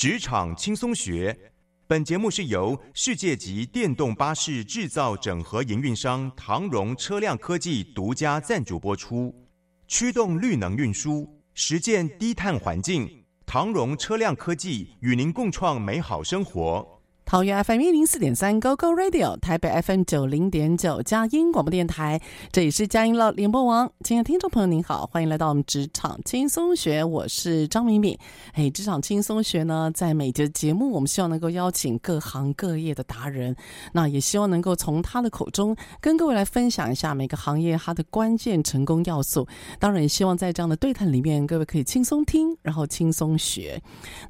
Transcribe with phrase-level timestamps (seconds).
[0.00, 1.38] 职场轻松学。
[1.86, 9.46] 本节目是由世界级电动巴士制造整合营运商唐荣车辆科技独家赞助播出，
[9.86, 13.22] 驱动绿能运输，实践低碳环境。
[13.44, 16.99] 唐荣车辆科技与您共创美好生活。
[17.30, 23.88] 桃园 FM 一零四点三 GoGo Radio，台北 FM 九零点九佳音广播电台，这里是佳音乐联播网。
[24.02, 28.18] 亲爱的听众朋友，您好，欢迎来到我们职场轻松学，我是张敏敏。
[28.54, 33.54] 哎，职场轻松学呢，在每节节目，我们希望能够邀请各行各业的达人，
[33.92, 39.46] 那也希望能够从他的口中跟各位来分享一下每个行业它的关键成功要素。
[39.78, 43.80] 当然，也希望在这样的对谈里面，各位可以轻松听，然后轻松学。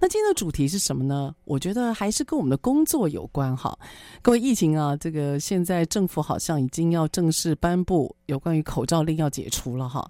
[0.02, 1.34] 那今天的主题是什么呢？
[1.46, 3.10] 我觉得还是跟我们的工作作。
[3.10, 3.76] 有关哈，
[4.22, 10.08] 各位疫情啊，这个现在政府好像已经要正式颁布有关于口罩令要解除了哈。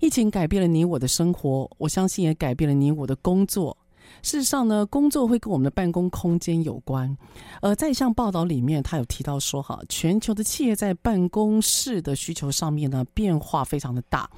[0.00, 3.74] 疫情改变了你我的生活，我相信也改变了你我的工作。
[4.20, 7.16] 事实上呢，工作会跟我们的办公空间有关。
[7.60, 14.28] 呃，在一项报道里面，他有提到说，哈，全球的企业在办公室的需求上面呢，变化非常的大。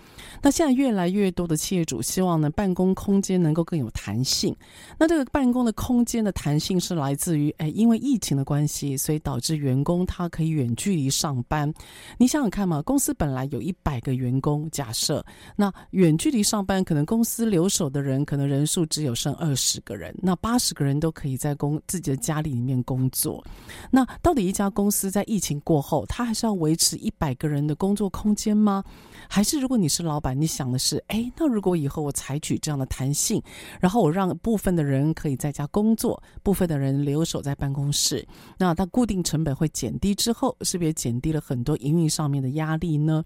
[0.41, 4.55] 那现在越来越多的企业主希望呢，办公空间能够更有弹性。
[4.99, 11.73] 那这个办公的空间的弹性是来自于，哎，因为疫情的关系，所以导致员工他可以远距离上班。
[12.17, 15.25] 你想想看嘛，公司本来有一百个员工，假设
[15.57, 19.64] 那远距离上班，可能公司留守的人可能人数只有剩二十。
[19.65, 23.43] 十个人，那八十个人都可以在工自己的家里里面工作。
[23.91, 28.85] 那到底一家公司在疫情过后，他还是要维持一百个人的工作空间吗？
[29.29, 33.43] 还是如果你是老板，你想的是，哎，那如果以后我采取这样的弹性，
[33.81, 38.27] 然后我让部分的人可以在家工作，部分的人留守在办公室，
[38.59, 43.23] 那它固定成本会减低之后，是不是也减低了很多营运上面的压力呢？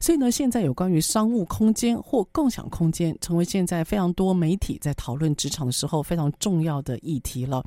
[0.00, 6.00] 所以呢，现在有关于商务空间或共享空间，成为现在非常多媒体在讨论职场的时候。
[6.10, 7.64] 非常重要的议题了。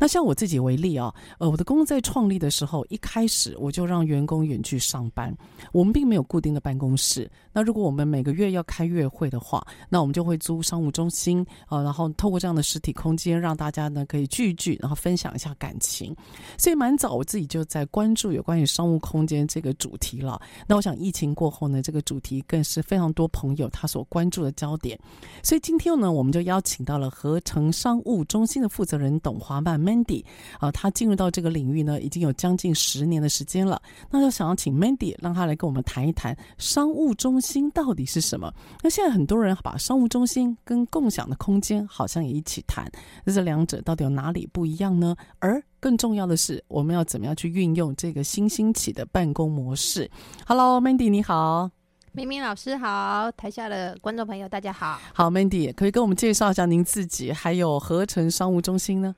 [0.00, 5.32] 那像我自己为例啊，呃，我的公司在创立的时候，一开始我就让员工远距上班，
[5.72, 7.23] 我们并没有固定的办公室。
[7.52, 16.14] 那如果我们每个月要开月会的话，那我们就会租商务中心啊，然后透过这样的实体空间，让大家呢可以聚一聚，然后分享一下感情。
[16.56, 20.40] 所以蛮早我自己就在关注有关于商务空间这个主题了。
[20.66, 24.98] 那我想疫情过后呢，这个主题更是非常多朋友他所关注的焦点。
[25.42, 27.64] 所以今天呢，我们就邀请到了合成。
[27.74, 30.24] 商务中心的负责人董华曼 Mandy
[30.58, 33.80] 啊，他进入到这个领域呢，已经有将近十年的时间了。
[34.10, 38.52] 那就想要请 Mandy 让他来跟我们谈一谈商务中心到底是什么。
[38.82, 42.90] 那现在很多人把商务中心跟共享的空间好像也一起谈，
[43.24, 45.14] 那这两者到底有哪里不一样呢？
[45.38, 50.10] 而更重要的是，我们要怎么样去运用这个新兴起的办公模式
[50.46, 51.70] ？Hello，Mandy，你好。
[52.12, 55.00] 明明老师好，台下的观众朋友大家好。
[55.12, 59.16] 好，Mandy，可以跟我们介绍一下您自己，还有合成商务中心呢？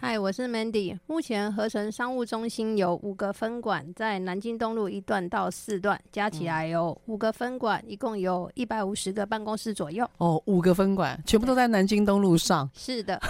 [0.00, 0.98] 嗨，我是 Mandy。
[1.06, 10.08] 目前合成商务中心有五个分馆，在南京东路一段到四段，加起来有五个分馆，一共有一百五十个办公室左右。
[10.16, 12.70] 哦，五个分馆，全部都在南京东路上。
[12.72, 13.20] 是的。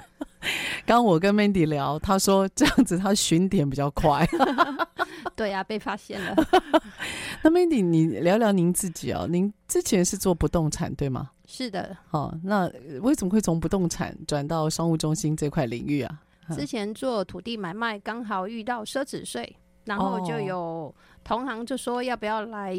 [0.84, 4.26] 刚我跟 Mandy 聊，他说这样子他巡点比较快。
[5.34, 6.36] 对呀、啊，被发现了。
[7.42, 9.26] 那 Mandy，你聊聊您自己哦。
[9.30, 11.30] 您之前是做不动产对吗？
[11.52, 11.94] 是的。
[12.12, 12.66] 哦，那
[13.02, 16.22] 为什么会从不动产转到商务中心这块领域啊？
[16.56, 19.54] 之前做土地买卖，刚好遇到奢侈税，
[19.84, 22.74] 然后就有同行就说要不要来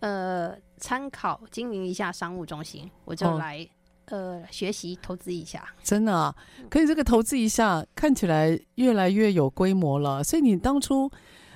[0.00, 3.62] 呃参考经营一下商务中心，我就来。
[3.62, 3.68] 哦
[4.10, 6.34] 呃，学习投资一下，真的啊，
[6.70, 10.24] 可以这个投资一下，看起来越来越有规模了。
[10.24, 11.10] 所以你当初，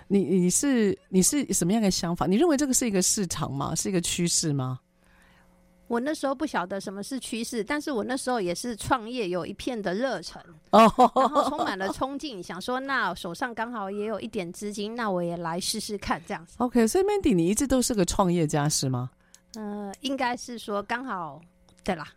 [0.09, 2.27] 你你是你是什么样的想法？
[2.27, 3.75] 你认为这个是一个市场吗？
[3.75, 4.79] 是一个趋势吗？
[5.93, 10.41] 我那时候不晓得什么是趋势，但是我那时候也是创业有一片的热忱，
[10.73, 16.55] 哦，然后充满了冲劲，想说那手上刚好也有一点资金，那我也来试试看这样子。
[16.61, 19.11] OK，所以 Mandy，你一直都是个创业家是吗？
[19.57, 21.39] 呃，应该是说刚好，
[21.85, 22.09] 对啦。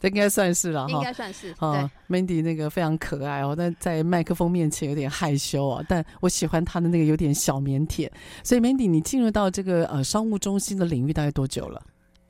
[0.00, 1.54] 这应该算是了哈，应该算是。
[1.60, 5.84] 哦、对，Mandy 那个非常可爱哦，但在麦克风面前有点害羞哦。
[5.88, 8.10] 但我喜欢她的那个有点小腼腆。
[8.42, 11.80] 所以 Mandy，你进入到这个呃商务中心的领域大概多久了？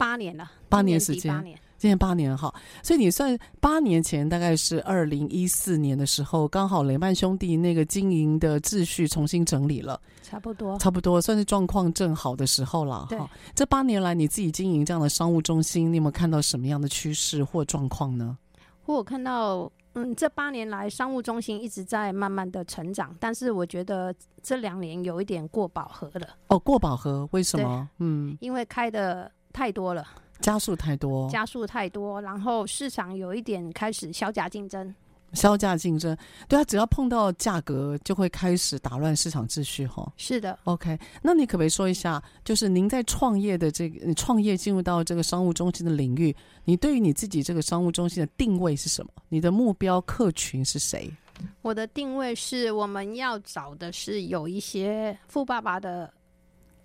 [0.00, 1.44] 八年了，八年时间。
[1.76, 13.06] 今年八年哈，所以你算八年前，大概是二零一四年的时候，刚好雷曼兄弟那个经营的秩序重新整理了，差不多，差不多算是状况正好的时候了。
[13.06, 18.36] 哈，这八年来你自己经营这样的商务中心，你有没有看到什么样的趋势或状况呢？
[18.84, 26.28] 我看到，嗯，这八年来商务中心一直在慢慢的成长，但是我觉得这两年有一点过饱和了。
[26.48, 27.88] 哦，过饱和，为什么？
[28.00, 30.06] 嗯，因为开的太多了。
[30.40, 34.94] 加速太多，加速太多，然后市场有一点开始削价竞争，
[35.34, 36.16] 削价竞争，
[36.48, 40.10] 对啊，只要碰到价格就会开始打乱市场秩序，哈。
[40.16, 49.12] 是的，OK，那你可不可以说一下，就是您在创业的这个，你创业进入到这个商务中心的领域，你对于你自己这个商务中心的定位是什么？
[49.28, 51.12] 你的目标客群是谁？
[51.60, 56.10] 我的定位是我们要找的是有一些富爸爸的，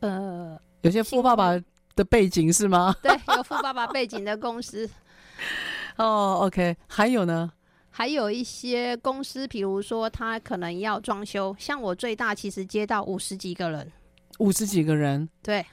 [0.01, 1.57] 呃，有些富爸爸。
[1.95, 2.95] 的背景是吗？
[3.01, 4.89] 对，有富爸爸背景的公司。
[5.97, 7.51] 哦，OK，还有呢？
[7.89, 13.89] 还有一些公司，比如说他可能要装修，像我最大其实接到五十几个人。
[14.39, 15.30] 五十几个人？
[15.42, 15.65] 对，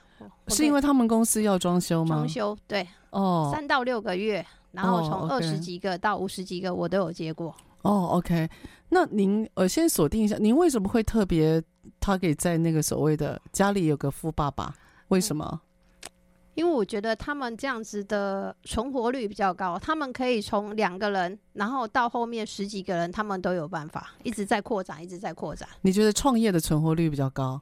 [0.47, 2.15] 是因为他们公司要装修吗？
[2.15, 2.87] 装修，对。
[3.11, 7.53] 哦，三到六个月，然后从二十几个到五十几个，我都有接过。
[7.83, 8.49] 哦，OK，
[8.89, 11.61] 那您呃，先锁定一下，您为什么会特别
[12.01, 14.73] target 在那个所谓的家里有个富爸爸？
[15.09, 15.45] 为什么？
[15.53, 15.59] 嗯
[16.55, 25.69] 因为我觉得他们这样子的存活率比较高，他们可以从两个人，然后到后面十几个人，他们都有办法一直在扩展，一直在扩展。
[25.81, 27.61] 你觉得创业的存活率比较高？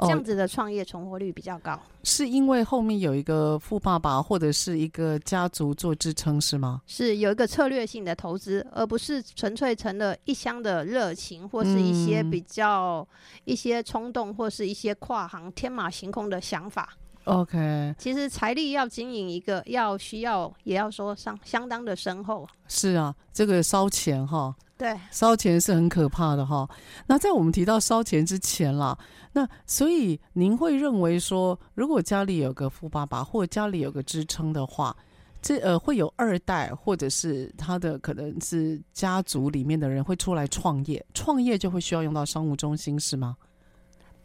[0.00, 6.82] 这样子的创业存活率比较高，哦，是因为后面有一个富爸爸或者是一个家族做支撑，是吗？
[6.86, 13.08] 是有一个策略性的投资，而不是纯粹成了一厢的热情，或是一些比较
[13.46, 16.94] 一些冲动，或是一些跨行天马行空的想法。
[17.26, 22.46] OK，其实财力要经营一个，要需要也要说相相当的深厚。
[22.68, 26.68] 是啊，这个烧钱哈，对，烧钱是很可怕的哈。
[27.08, 28.96] 那在我们提到烧钱之前啦，
[29.32, 34.96] 那所以您会认为说，如果家里有个富爸爸，或者家里有个支撑的话，
[35.42, 43.36] 这呃会有二代，或者是他的可能是家族里面的人会出来创业，创业就会需要用到商务中心，是吗？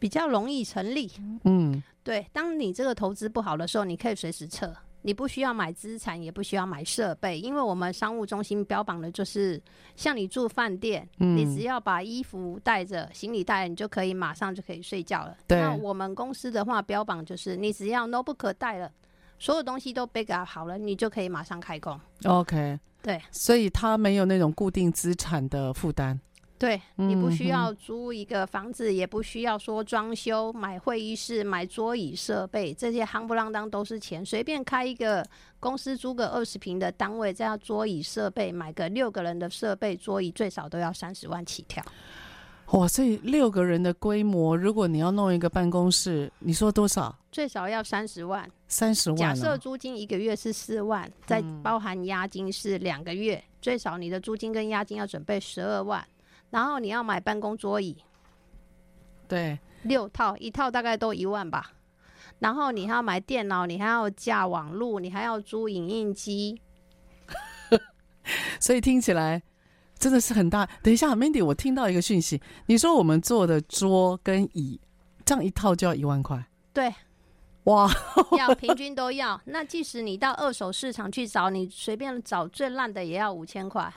[0.02, 1.08] 比较容易成立，
[1.44, 2.26] 嗯，对。
[2.32, 9.62] 当你这个投资不好的时候，你可以随时撤，你不需要买资产，也不需要买设备，因为我们商务中心标榜的就是，
[9.94, 15.36] 像你住饭店，嗯，你只要把衣服带着，行李带，你就可以马上就可以睡觉了。
[15.46, 15.60] 对。
[15.60, 18.90] 那我们公司的话，标榜就是你只要 notebook 带了，
[19.38, 21.96] 所有东西都 backup 好了，你就可以马上开工。
[22.24, 23.22] OK，对。
[23.30, 26.18] 所以它没有那种固定资产的负担。
[26.62, 34.24] 对，你不需要租一个房子，嗯、也不需要说装修、买会议室、买桌椅设备，这些夯不啷当都是钱。
[34.24, 35.26] 随便开一个
[35.58, 41.84] 公司，租个二十平的单位，再要桌椅设备，买个六个人的设备桌椅，最少都要三十万起跳。
[42.66, 47.12] 哇，所以六个人的规模，如果你要弄一个办公室，你说多少？
[47.32, 48.48] 最少要三十万。
[48.68, 49.18] 三十万、啊。
[49.18, 56.06] 假设租金一个月是四万，再包含押金是两个月，嗯、最少你的租金跟押金要准备十二万。
[56.52, 57.96] 然后你要买办公桌椅，
[59.26, 61.72] 对，六套，一套大概都一万吧。
[62.40, 66.60] 然后你还要买电脑，你还要架网路，你还要租影印机，
[68.60, 69.42] 所以听起来
[69.98, 70.68] 真的是很大。
[70.82, 74.78] 等一下，Mandy，我听到一个讯息，你说我们做的桌跟椅，
[75.24, 76.44] 这样一套就要一万块？
[76.74, 76.94] 对，
[77.64, 77.90] 哇，
[78.36, 79.40] 要平均都要。
[79.46, 83.90] 那即使你到二手市场去找，你随便找最烂的也要五千块。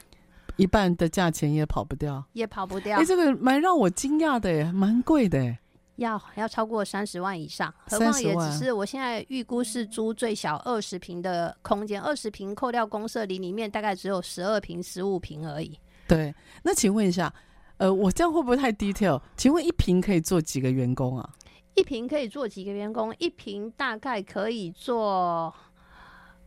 [0.58, 2.98] 一半的价钱也跑不掉，也跑不掉。
[2.98, 5.58] 哎、欸，这个蛮让我惊讶的耶，蛮贵的耶，
[5.98, 7.74] 要要超过三十万以上。
[7.88, 15.78] 何况也只是我现在预估是租最小二十平的空间，二十平扣掉公社里，里面大概只有十二平、十五平而已。
[16.08, 16.34] 对，
[16.64, 17.34] 那请问一下，
[17.78, 19.22] 呃，我这样会不会太 detail？
[19.36, 21.30] 请问一平可以做几个员工啊？
[21.74, 23.14] 一平可以做几个员工？
[23.20, 25.54] 一平大概可以坐。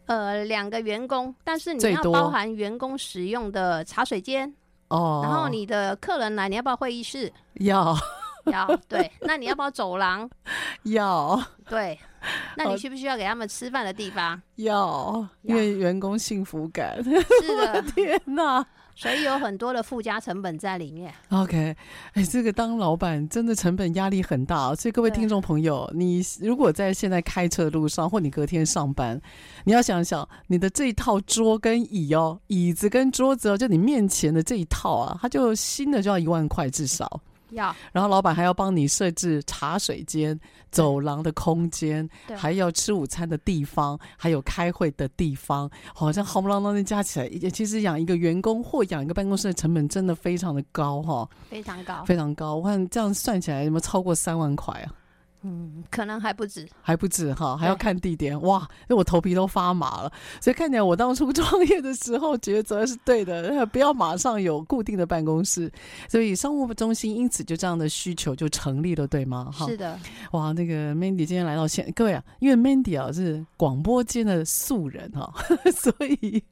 [0.09, 4.53] 呃，两个员工，但是你要包含员工使用的茶水间
[4.89, 5.21] 哦。
[5.23, 7.31] 然后你的客人来，你要不要会议室？
[7.61, 7.95] 要，
[8.47, 8.67] 要。
[8.89, 10.29] 对，那你要不要走廊？
[10.85, 11.39] 要。
[11.69, 11.99] 对，
[12.57, 14.41] 那你需不需要给他们吃饭的地方？
[14.57, 16.97] 要，因为员工幸福感。
[17.05, 18.67] 是的， 天哪！
[19.01, 21.15] 所以有很多的附加成本在里面。
[21.29, 21.77] OK，
[22.15, 24.75] 哎，这个当老板真的成本压力很大。
[24.75, 29.21] 所以各位听众朋友，你如果在现在开车的路上，或你隔天上班，
[29.63, 37.21] 你要想想你的这一套桌跟椅哦，椅子跟桌子哦，就你面前的这一套啊，它就新的就要一万块至少。
[37.51, 40.39] 要，然后老板还要帮你设置茶水间、
[40.71, 52.57] 走廊的空间，还要吃午餐的地方，还有开会的地方，好像夯不啷当的加起来，其实养一个员工或养一个办公室的成本真的非常的高哈，非常高，非常高。
[52.57, 54.93] 我看这样算起来有没有超过三万块啊？
[55.49, 58.69] 嗯，可能还不止， 还不止哈，还要看地点哇！
[58.87, 60.13] 那我头皮都发麻了。
[60.43, 65.73] 所以看起来我当初 创业的时候，抉择是对的， 不要马上有固定的办公室。
[66.07, 69.51] 所以商务中心因此就这样的需求就成立了，对吗？
[69.51, 69.99] 哈，是的。
[70.33, 75.33] 哇，那个 Mandy 今天来到现，各位啊，因为 Mandy 啊是广播间的素人哈，
[75.75, 76.43] 所以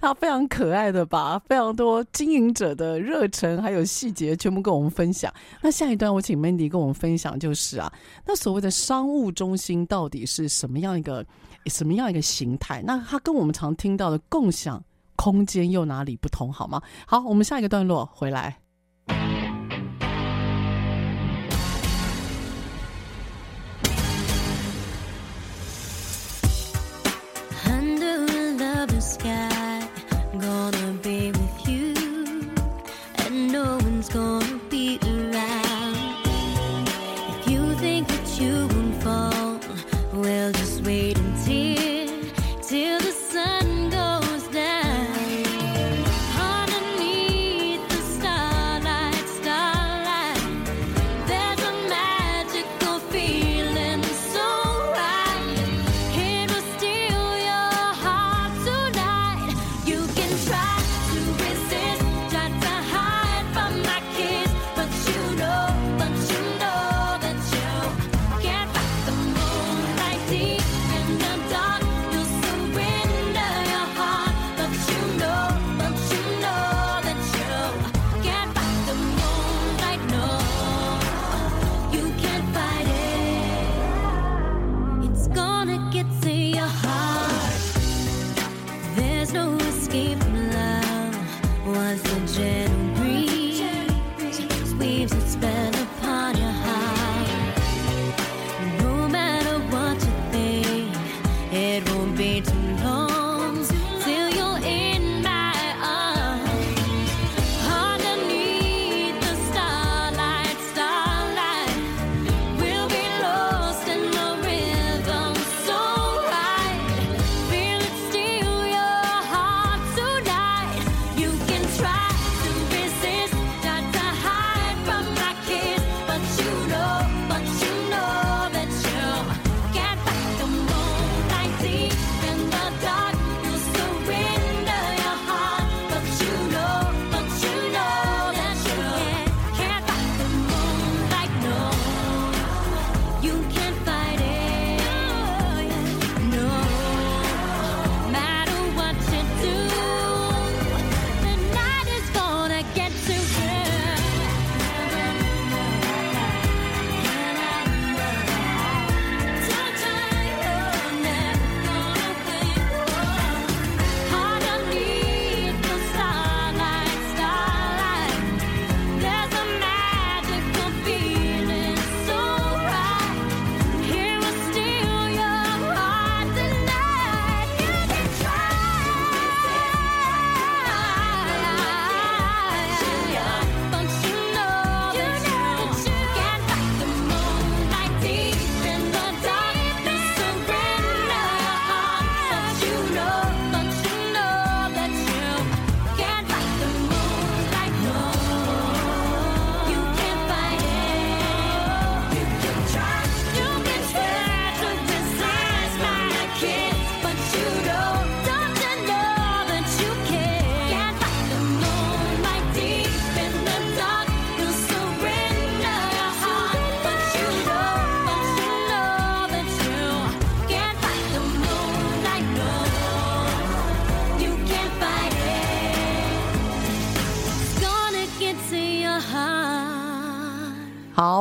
[0.00, 5.32] 他非常可爱的把非常多经营者的热忱还有细节全部跟我们分享。
[5.62, 7.92] 那下一段我请 Mandy 跟我们分享，就是啊。
[8.24, 11.24] 那所谓的商务中心到底是什么样一个
[11.66, 12.82] 什么样一个形态？
[12.82, 14.82] 那它跟我们常听到的共享
[15.16, 16.52] 空间又哪里不同？
[16.52, 16.82] 好吗？
[17.06, 18.63] 好，我们下一个段落回来。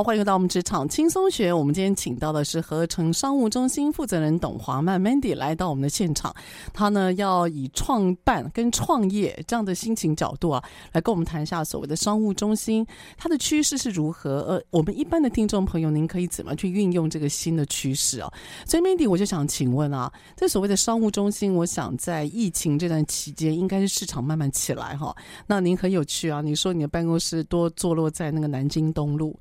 [0.03, 1.53] 欢迎回到我们职场轻松学。
[1.53, 6.35] 我们今天请到的是合成商务中心负责人董华曼 Mandy 来到我们的现场。
[6.73, 12.85] 他呢要以创办跟创业这样的心情角度啊，来跟我们谈一下所谓的商务中心
[13.17, 14.41] 它的趋势是如何。
[14.41, 18.29] 呃，我们一般的听众朋友，您可以怎么去运用这个新的趋势啊？
[18.65, 25.15] 所以 Mandy，我就想请问啊，这所谓的商务中心，我想在疫情这段期间，应该是市场慢慢起来哈。
[25.47, 29.33] 那您很有趣啊，你说你的办公室多坐落在那个南京东路。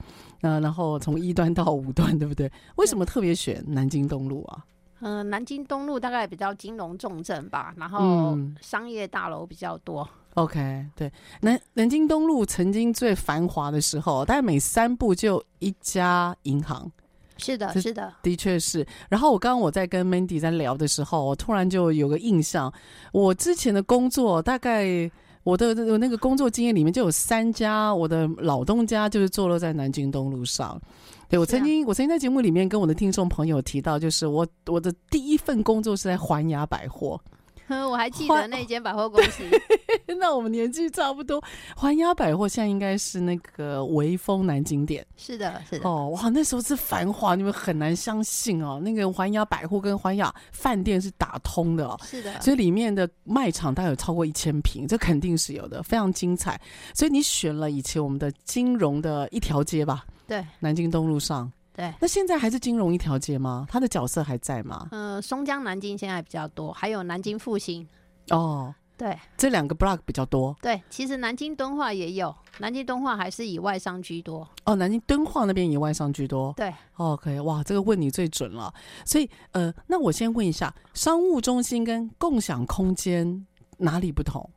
[0.45, 2.51] 那然后从一端到五端，对不对？
[2.75, 4.65] 为什么特别选南京东路啊？
[5.01, 10.03] 嗯、呃，南京东路大概比较金融重镇吧，然后商业大楼比较多。
[10.03, 16.91] 嗯、OK，对，南南京东路曾经最繁华的时候，大概每三步就一家银行。
[17.37, 18.85] 是的，是的，的确是。
[19.09, 22.73] 然后我刚刚我在跟 Mandy 在聊的时候，我突然就有个印象，
[23.13, 25.09] 我之前的工作大概。
[25.45, 30.81] 我的我那个工作经验里面就有三家，我的老东家就是坐落在南京东路上。
[31.29, 37.21] 对，我曾经，我曾经在节目里面跟我的听众朋友提到，就是我我的第一份工作是在环亚百货。
[37.91, 39.45] 我还记得那间百货公司。
[40.19, 41.43] 那我们年纪差不多。
[41.77, 45.05] 环亚百货现在应该是那个微风南京店。
[45.17, 45.89] 是的，是的。
[45.89, 48.81] 哦，哇，那时候是繁华，你们很难相信哦。
[48.81, 51.99] 那个环亚百货跟环亚饭店是打通的哦。
[52.05, 52.41] 是的。
[52.41, 56.61] 所以里面的卖场大概有超过一千平，这肯定是有的，非常精彩。
[56.95, 60.05] 所以你选了以前我们的金融的一条街吧？
[60.27, 61.51] 对，南京东路上。
[61.75, 63.67] 对，那现在还是金融一条街吗？
[63.69, 64.89] 他的角色还在吗？
[64.91, 67.87] 呃，松江南京现在比较多，还有南京复兴。
[68.29, 70.55] 哦，对，这两个 block 比较多。
[70.61, 74.47] 对，其实南京敦化也有，南京敦化还是以外商居多。
[74.65, 76.53] 哦，南京敦化那边以外商居多。
[76.57, 78.73] 对，OK，哇，这个问你最准了。
[79.07, 83.47] 所以，呃，那我先问一下，商务中心跟共享空间
[83.79, 84.49] 哪里不同？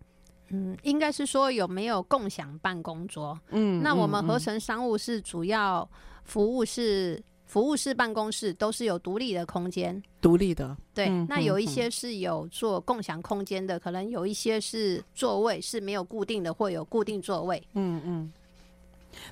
[0.50, 3.40] 嗯，应该是说有没有共享办公桌？
[3.50, 5.90] 嗯，那我们合成商务是主要
[6.24, 7.24] 服务是。
[7.48, 10.75] 服务式办公室都是有独立的空间，独立的。
[10.96, 17.62] 对，嗯、那有一些是有做共享空间的，嗯、可能有一些是座位是没有固定的，或有固定座位。
[17.75, 18.34] 嗯嗯。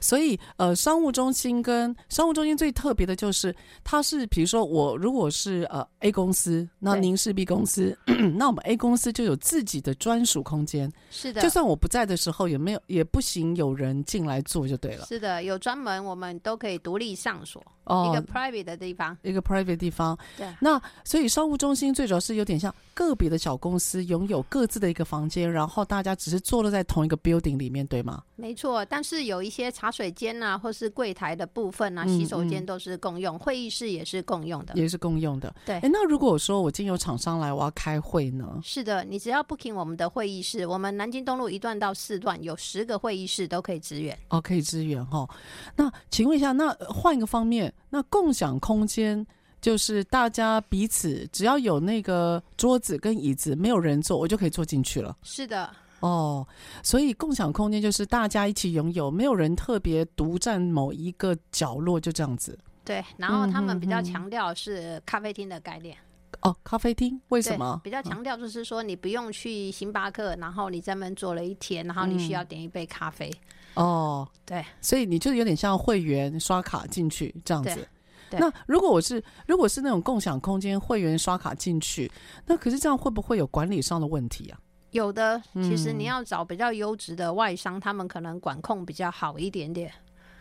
[0.04, 10.92] 所以，呃，商务中心跟商务中心最特别的就是，它是比如说我如果是呃 A 公司，那您是 B 公司，对 那我们 A 公司就有自己的专属空间。
[11.10, 15.06] 是的，就算我不在的时候，也没有也不行，有人进来坐就对了。
[15.06, 20.18] 是的，有专门我们都可以独立上锁，哦，一个 private 的地方，一个 private 地方。
[20.38, 28.22] 对，那所以商务中心最主要是有点像个别的小公司，拥有各自的一个房间，然后大家只是坐落在同一个 building 里面，对吗？
[28.36, 35.54] 没错，但是有一些茶水间啊，或是柜台的部分啊，洗手间都是共用，会议室也是共用的，也是共用的。
[35.66, 38.60] 对，哎，那如果说我今天有厂商来，我要开会呢？
[38.64, 44.18] 是的，你只要 booking 我们的会议室，我们南京东路一段到四段有十个会议室都可以支援。
[44.30, 45.30] 哦，可以支援哈、哦。
[45.76, 49.26] 那请问一下，那换一个方面，那共享空间
[49.62, 55.16] 就是大家彼此只要有那个桌子跟椅子，没有人坐，我就可以坐进去了。
[55.24, 55.70] 是的。
[56.04, 56.46] 哦，
[56.84, 62.60] 所以共享空间就是大家一起拥有，没有人特别独占某一个角落，就这样子。
[62.84, 65.96] 对，然后他们比较强调是咖啡厅的概念。
[66.42, 67.80] 哦，咖啡厅为什么？
[67.86, 73.32] 比较强调就是说，你不用去星巴克，然后你在那边坐了一天，然后你需要点一杯咖啡。
[73.76, 77.88] 嗯、哦，对，所以你就有点像会员刷卡进去这样子。
[78.30, 82.12] 对，那如果我是如果是那种共享空间会员刷卡进去，
[82.46, 84.60] 那可是这样会不会有管理上的问题啊？
[84.94, 89.92] 有的，其实你要找比较优质的外商，嗯、他们可能管控比较好一点点。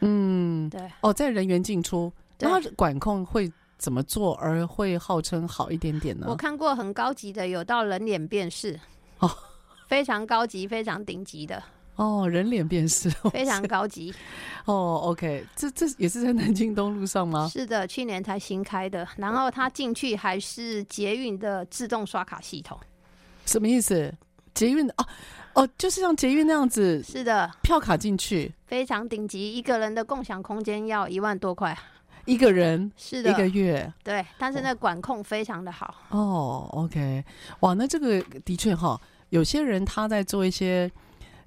[0.00, 0.80] 嗯，对。
[1.00, 6.26] 哦，在人员进出，那管控会怎么做而会号称好一点点呢？
[6.28, 8.78] 我看过很高级的，有到人脸辨识
[9.18, 9.30] 哦，
[9.88, 11.62] 非常高级、非常顶级的
[11.96, 14.14] 哦，人脸辨识非常高级
[14.64, 15.00] 哦。
[15.04, 17.48] OK，这这也是在南京东路上吗？
[17.48, 19.06] 是的，去年才新开的。
[19.16, 22.78] 然后它进去还是捷运的自动刷卡系统，
[23.46, 24.12] 什么意思？
[24.54, 25.06] 捷运的哦
[25.54, 31.76] 哦，就是像捷运那样子，是的，票卡进去，非常顶级，一个人的共享空间要一万多块，
[32.24, 33.92] 一个人是的，一个月。
[34.02, 35.94] 对，但是那管控非常的好。
[36.08, 36.66] 哦。
[36.72, 37.22] OK，
[37.60, 40.90] 哇，那这个的确哈，有些人他在做一些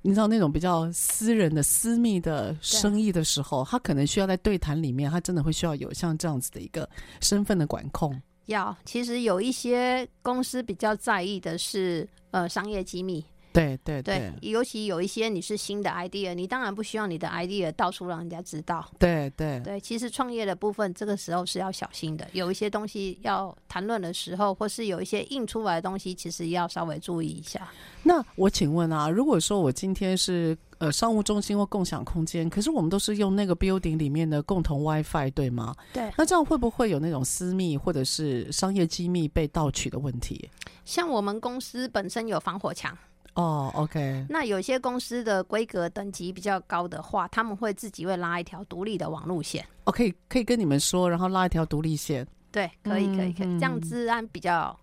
[0.03, 6.87] 你知道那种比较私人的私密的生意的时候，他可能需要在对谈里面，他真的会需要有像这样子的一个
[7.21, 8.21] 身份的管控。
[8.47, 13.23] 要，其实有一些公司比较在意的是，呃，商业机密，
[13.55, 18.85] 对对对，尤其有一些你是新的 idea，你当然不希望你的 idea 到处让人家知道。
[18.99, 22.27] 对对对，其实创业的部分，这个时候是要小心的。
[22.33, 27.67] 有一些东西要谈论的时候，或是有一些印出来的东西，其实要稍微注意一下。
[28.03, 35.73] 那我请问啊，如果说我今天是呃商务中心或共享空间，可是我们都是用那个 building 里面的共同 WiFi，对吗？
[35.93, 36.11] 对。
[36.17, 40.49] 那这样会不会有那种私密或者是商业机密被盗取的问题？
[40.83, 42.95] 像我们公司本身有防火墙。
[43.35, 44.25] 哦、oh，OK。
[44.29, 49.65] 那有些公司的规格等级比较高的话，他们会自己会拉一条独立的网路线。
[49.83, 52.25] 哦，可以可以跟你们说，然后拉一条独立线。
[52.51, 54.79] 对，可以，可以，可以，这样治安比较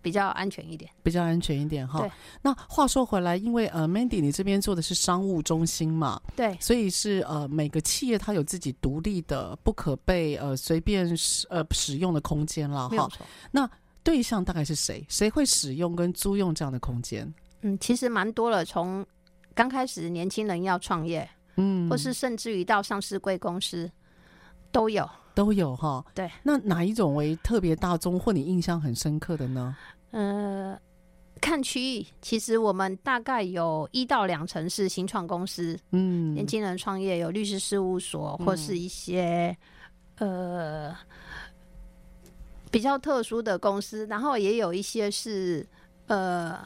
[0.00, 2.08] 比较安全一点，比较安全一点哈。
[2.40, 6.20] 那话说回来，因为呃，Mandy，你这边做的是商务中心嘛？
[6.36, 13.08] 对，所以是呃，每个企业它有自己独立的、不可被呃随便使呃使用的空间了哈。
[13.50, 13.68] 那
[14.04, 15.04] 对象大概是谁？
[15.08, 17.34] 谁会使用跟租用这样的空间？
[17.66, 18.64] 嗯，其实蛮多了。
[18.64, 19.04] 从
[19.52, 23.90] 刚开始年轻人要创业，嗯，或是甚至于到上市贵公司，
[24.70, 26.04] 都有，都有哈。
[26.14, 29.76] 对，那哪一种为特别大宗或你印象很深刻的呢？
[30.12, 30.78] 呃，
[31.40, 39.56] 看区域，其实我们大概有一到两成是新创公司，嗯，年轻人创业有律师事务所，或是一些、
[40.18, 40.96] 嗯、呃
[42.70, 45.66] 比较特殊的公司，然后也有一些是
[46.06, 46.56] 呃。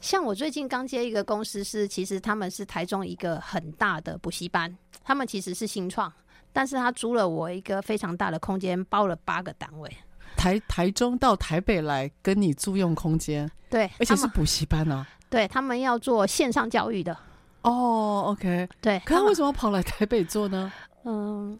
[0.00, 6.12] 像我最近刚接一个公司是，是其实他们是台中一个很大的补习班，他们其实是新创，
[6.52, 9.90] 但是他租了我一个非常大的空间，包了八个单位。
[10.36, 17.16] 台台中到台北来跟你租用空间，对，而且是补习班啊，对他们要做线上教育的。
[17.62, 20.72] 哦，OK，对，可他为什么要跑来台北做呢？
[21.04, 21.58] 嗯。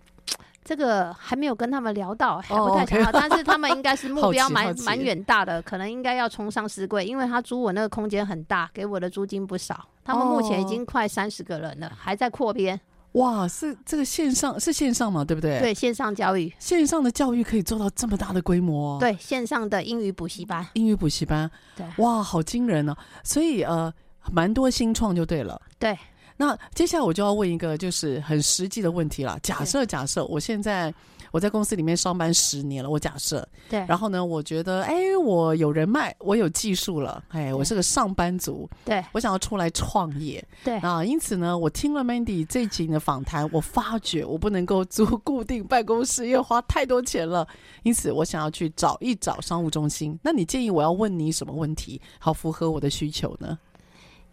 [0.68, 3.06] 这个还没有跟他们聊到，还不太想要。
[3.06, 3.20] Oh, okay.
[3.26, 9.88] 但是他们应该是 目标蛮蛮远大的，可能应该要冲上市柜，因为他租我那个空间很大，给我的租金不少。
[10.04, 12.78] 他们目前已经快三十个人了，还在扩编。
[13.12, 15.24] 哇，是这个线上是线上嘛？
[15.24, 15.58] 对不对？
[15.58, 19.00] 对，线上教育，线上的教育可以做到这么大的规模。
[19.00, 22.98] 对，线上的英语补习班，英语补习班，对，哇，好惊人呢、啊。
[23.24, 23.90] 所以呃，
[24.30, 25.58] 蛮多新创就对了。
[25.78, 25.98] 对。
[26.38, 29.38] 那接下来我就要问一个就是很实际的问题了。
[29.42, 30.94] 假设假设我现在
[31.32, 33.46] 我在公司里面上班十年了，我假设。
[33.68, 40.78] 对，然后呢，我觉得哎，我有人脉，我有技术了，哎，我是个上班族，对，我想要出来创业，对。
[40.78, 47.46] 啊，因此呢，我听了 Mandy 这一集的访谈，我发觉我不能够租固定办公室，因为花太多钱了，
[47.82, 50.18] 因此我想要去找一找商务中心。
[50.22, 53.58] 那你建议我要问你什么问题，好符合我的需求呢？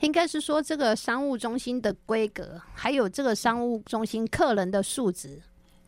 [0.01, 5.41] 应该是说，这个商务中心的规格，还有这个商务中心客人的素质。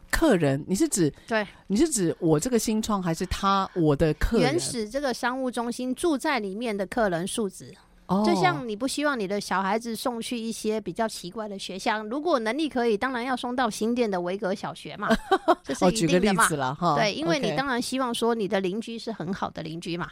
[0.10, 1.46] 客人，你是指对？
[1.68, 4.52] 你是指我这个新创，还是他我的客人？
[4.52, 7.74] 原始这个商务中心住在里面的客人素质。
[8.08, 15.10] 哦，就像你不希望你的小孩子送去一些比较奇怪的学校，如果能力可以，当然要送到新店的维格小学嘛。
[15.62, 16.46] 这是一定的嘛？
[16.46, 16.96] 哦，举个例子了哈。
[16.96, 20.10] 对，因为你当然希望说你的邻居是很好的邻居嘛。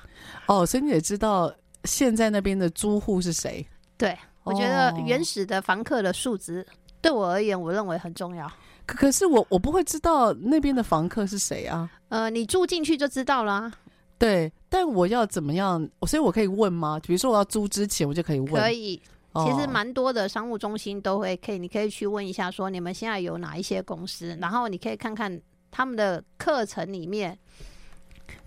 [0.47, 1.49] 哦，所以你也知道
[1.85, 3.65] 现在那边的租户是谁？
[3.97, 6.65] 对，我觉得原始的房客的素质
[7.01, 8.51] 对我而言，我认为很重要。
[8.85, 11.89] 可可是我我不会知道那边的房客是谁啊？
[12.09, 13.73] 呃，你住进去就知道啦啊。
[14.17, 15.89] 对，但我要怎么样？
[16.07, 16.99] 所以我可以问吗？
[17.05, 18.53] 比如说我要租之前，我就可以问。
[18.53, 19.01] 可以，
[19.33, 27.37] 其实蛮多的商务中心都会可以，你可以去问一下，说你们现在有哪一些公司，然后你可以看看他们的课程里面。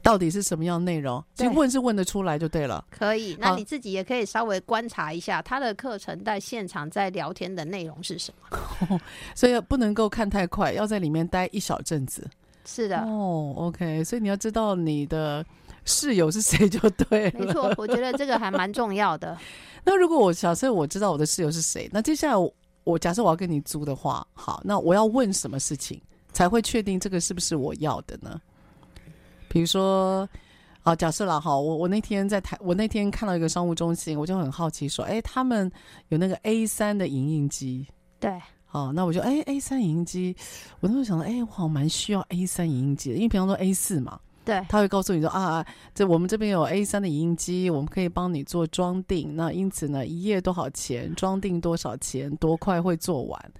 [0.09, 1.23] 到底是什么样内容？
[1.35, 2.83] 其实问是问得出来就对了。
[2.89, 8.99] 可以，那你自己也可以稍微观察一下他的课程在现场在聊天的内容是什么。
[9.37, 12.27] 所以不能够看太快，要在里面待一小阵子。
[12.65, 12.99] 是的。
[13.03, 15.45] 哦，OK，所以你要知道你的
[15.85, 17.41] 室友是谁就对了。
[17.41, 19.37] 没错，我觉得这个还蛮重要的。
[19.85, 22.51] 那如果我假设我知道我的室友是谁，那接下来我，
[22.85, 26.01] 我假设我要跟你租的话，好，那我要问什么事情
[26.33, 28.41] 才会确定这个是不是我要的呢？
[29.49, 30.29] 比如说，
[30.83, 35.71] 啊，假设了哈，我我那天在台，我那天看到一个商务中心，我就很好奇说，哎，他们
[36.09, 37.87] 有那个 A 三的影印机，
[38.19, 40.35] 对，好，那我就哎 A 三影印机，
[40.81, 53.53] 我那时候想到，哎，我好像蛮需要 A 三影印机的，因为平常都 A 四嘛，对，他会告诉你说啊，这我们这边有 A 三的影印机，我们可以帮你做装订，那因此呢，一页多少钱，装订多少钱，多快会做完？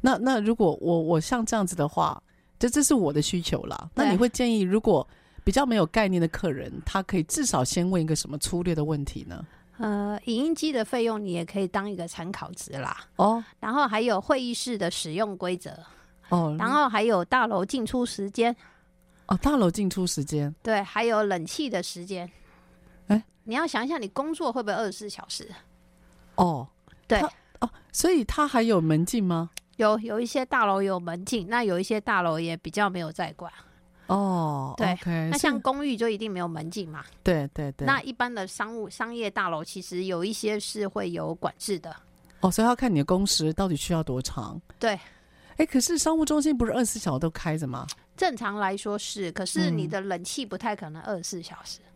[0.00, 2.20] 那那如果我我像这样子的话，
[2.58, 5.06] 这这是我的需求啦，那你会建议如果？
[5.44, 9.44] 比较没有概念的客人，他可以至少先问一个什么粗略的问题呢？
[9.78, 12.96] 呃，影音机的费用你也可以当一个参考值啦。
[13.16, 15.76] 哦，然后还有会议室的使用规则。
[16.28, 18.54] 哦，然后还有大楼进出时间。
[19.26, 20.54] 哦，大楼进出时间。
[20.62, 22.30] 对，还有冷气的时间。
[23.08, 25.50] 哎，你要想一下，你工作会不会二十四小时？
[26.36, 26.68] 哦，
[27.08, 27.20] 对
[27.60, 29.50] 哦，所以它还有门禁吗？
[29.76, 33.50] 有有一些大楼有门禁，那有一些大楼也比较没有在管。
[34.12, 37.04] 哦，对，okay, 那像公寓就一定没有门禁嘛？
[37.22, 37.86] 对对对。
[37.86, 41.94] 那一般的商务商业大楼其实有一些是会有管制的。
[42.40, 44.60] 哦，所以要看你的工时到底需要多长。
[44.78, 44.98] 对。
[45.56, 47.86] 哎，可是商务中心不是二十四小时都开着吗？
[48.16, 51.80] 正常来说是，可是你的冷气不太可能二十四小时。
[51.80, 51.91] 嗯、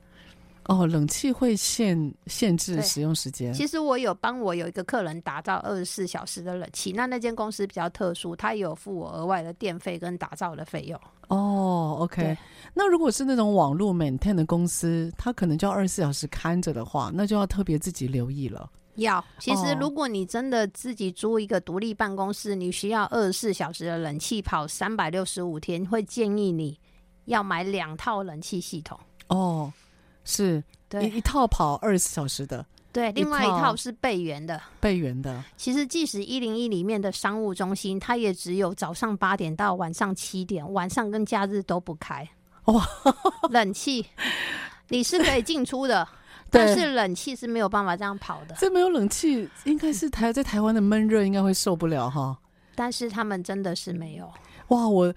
[0.69, 3.53] 哦，冷气会限限制使用时间。
[3.53, 11.01] 其实我有帮我有一个客人打造二十四小时的冷气，那那间公司比较特殊，他有付我额外的电费跟打造的费用。
[11.29, 12.37] 哦，OK。
[12.75, 18.69] 那如果是那种网络 maintain 的公司，他可能就要二十四小时看着的话，那就要特别自己留意了。
[18.97, 26.79] 要，其实如果你真的自己租一个独立办公室，你需要二十四小时的冷气跑三百六十五天，会建议你
[27.27, 28.99] 要买两套冷气系统。
[29.29, 29.73] 哦，
[30.27, 35.43] 是，对，一,一套跑二十四小时的，对，另外一套是备援的，备援的。
[35.57, 42.29] 其实即使一零一里面的商务中心，它也只有早上八点到晚上七点，晚上跟假日都不开。
[42.65, 42.87] 哇，
[43.49, 44.05] 冷气
[44.91, 46.07] 你是可以进出的。
[46.49, 48.55] 但是冷气是没有办法这样跑的。
[48.57, 52.39] 这没有冷气，应该是台在台湾的闷热应该会受不了哈。
[52.77, 54.33] 但是他们真的是没有。
[54.69, 55.13] 哇，我，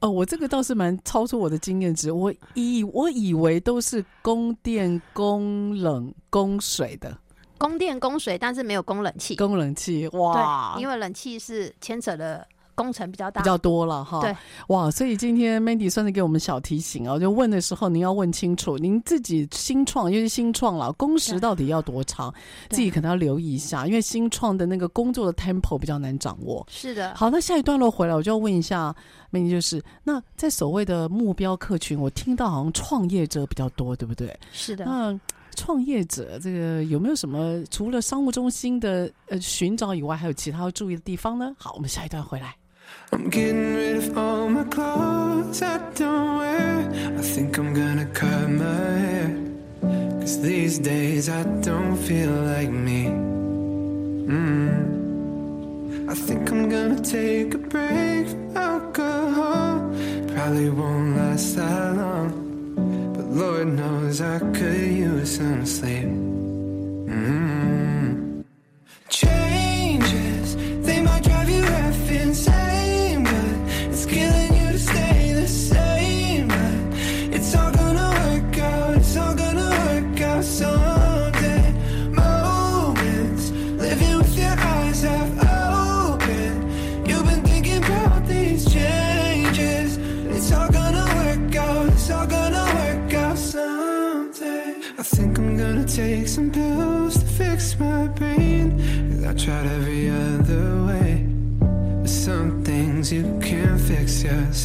[0.00, 2.10] 呃，我这个倒是蛮超出我的经验值。
[2.10, 7.16] 我以我以为都是供电、供冷、供水的。
[7.58, 9.36] 供电、供水，但是没有供冷气。
[9.36, 10.72] 供冷气，哇！
[10.74, 12.46] 对，因为冷气是牵扯的。
[12.80, 14.20] 工程比较大，比较多了哈。
[14.20, 14.36] 对，
[14.68, 22.32] 哇，所以今天 Mandy 算是给我们小提醒哦，就问的时候您要问清楚，您自己新创，因为新创了，工时到底要多长，
[22.68, 26.66] 自己可能要留意一下，因为新创的那个工作的 tempo 比较难掌握。
[26.70, 27.14] 是的。
[27.14, 28.94] 好，那下一段落回来，我就要问一下
[29.30, 34.38] Mandy，就是那在所谓的目标客群，我听到好像创业者比较多，对不对？
[34.52, 34.84] 是的。
[34.84, 35.18] 那
[35.56, 41.54] 创业者这个有没有什么除了商务中心的呃寻找以外，还有其他要注意的地方呢？
[41.58, 42.54] 好，我们下一段回来。
[43.12, 46.88] I'm getting rid of all my clothes I don't wear.
[47.18, 48.64] I think I'm gonna cut my
[49.04, 49.36] hair.
[50.20, 53.06] Cause these days I don't feel like me.
[54.34, 55.00] Mm.
[56.08, 59.80] I think I'm gonna take a break from alcohol.
[60.34, 62.32] Probably won't last that long.
[63.14, 66.06] But Lord knows I could use some sleep.
[66.06, 67.99] Mm.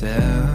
[0.01, 0.54] myself.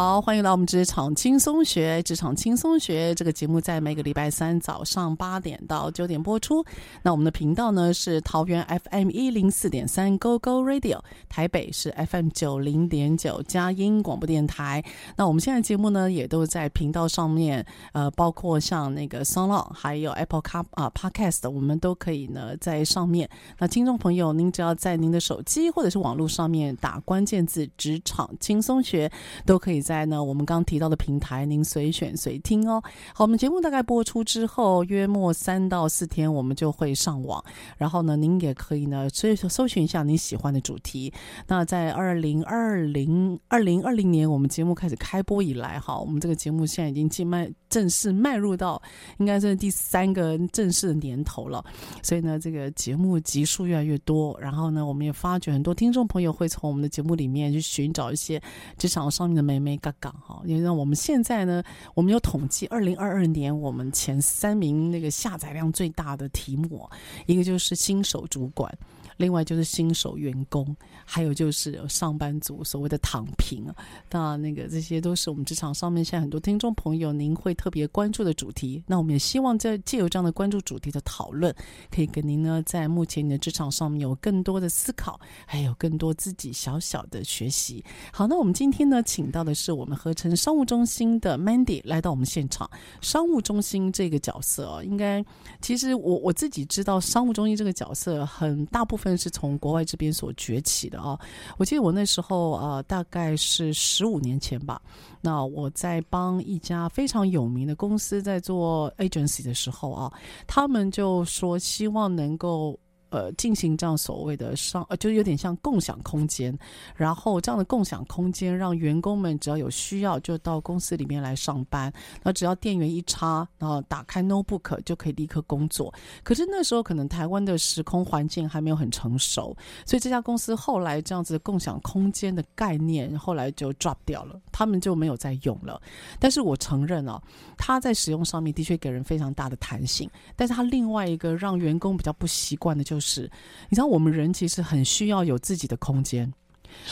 [0.00, 2.00] 好，欢迎来我们职场轻松学。
[2.04, 6.64] 职场轻松学这个节目在每个礼拜三早上八点到九点播出。
[7.02, 14.84] 那我们的频道呢是桃园 FM 一零四点三 Go Go Radio，台北是 FM 九零点九佳音广播电台。
[15.16, 23.28] 那我们现在节目呢也都在频道上面，呃，包括像那个 SoundOn 还有 Apple Car 啊 Podcast，我们都可以呢在上面。
[23.58, 29.10] 那听众朋友，您只要在您的手机或者是网络上面打关键字“职场轻松学”，
[29.44, 29.82] 都可以。
[29.88, 32.82] 在呢，我们刚提到的平台，您随选随听哦。
[33.14, 37.42] 好，我们节目大概播出之后，约莫三到四天，我们就会上网。
[37.78, 41.10] 然后呢，您也可以呢，所以说搜寻一下您喜欢的主题。
[41.46, 48.80] 那在二零二零二零二零年，我们节目开始开播以来，哈，我们这个节目现在已经进迈正式迈入到
[49.18, 51.64] 应该是第三个正式的年头了。
[52.02, 54.38] 所以呢，这个节目集数越来越多。
[54.40, 58.40] 然后呢，我们也发觉很多听众朋友会从我们的节目里面去寻找一些
[58.76, 59.76] 职场上面的美眉。
[59.78, 61.62] 嘎嘎哈，因为呢我们现在呢，
[61.94, 66.88] 我们有统计，二零二二年我们前三名那个下载量最大的题目，
[67.26, 68.76] 一个就是新手主管。
[69.18, 73.74] 另外就是新手员工，还有就是上班族所谓的躺平啊，
[74.10, 78.82] 那那个这些都是我们职场上面现在很多听众朋友您会特别关注的主题。
[78.86, 81.52] 那我们也希望在借由这样的关注主题的讨论，
[81.90, 87.84] 可以跟您呢在目前你的职场上面有更多的思考，还有更多自己小小的学习。
[88.12, 92.70] 好，那我们今天呢请到的是我们合成商务中心的 Mandy 来到我们现场。
[93.00, 95.24] 商务中心这个角色哦，应该
[95.60, 99.07] 其实我我自己知道商务中心这个角色很大部分。
[99.16, 101.18] 是从国外这边所崛起的啊！
[101.56, 104.82] 我记得我那时候啊，大概是十五年前吧。
[105.20, 110.12] 那我在帮一家非常有名的公司在做 agency 的时候啊，
[110.46, 112.78] 他们就说希望能够。
[113.10, 116.56] 呃，进行这样所谓的上，呃，就有点像共享空间。
[116.94, 121.90] 然后这样的共享空间，让员工们只要有需要，就到公司里面来上班。
[122.22, 125.92] 那只要电源一插，然后打开 notebook 就可以立刻工作。
[126.22, 135.80] 可是那时候可能台湾的时空环境还没有很成熟，所以这家公司后来这样子共享空间的概念后来就 drop 掉了，他们就没有再用了。
[136.18, 137.18] 但是我承认啊，
[137.56, 140.10] 它在使用上面的确给人非常大的弹性。
[140.36, 142.97] 但是它另外一个让员工比较不习惯的就。
[142.98, 143.30] 就是，
[143.68, 146.32] 你知道，我们人其实很需要有自己的空间。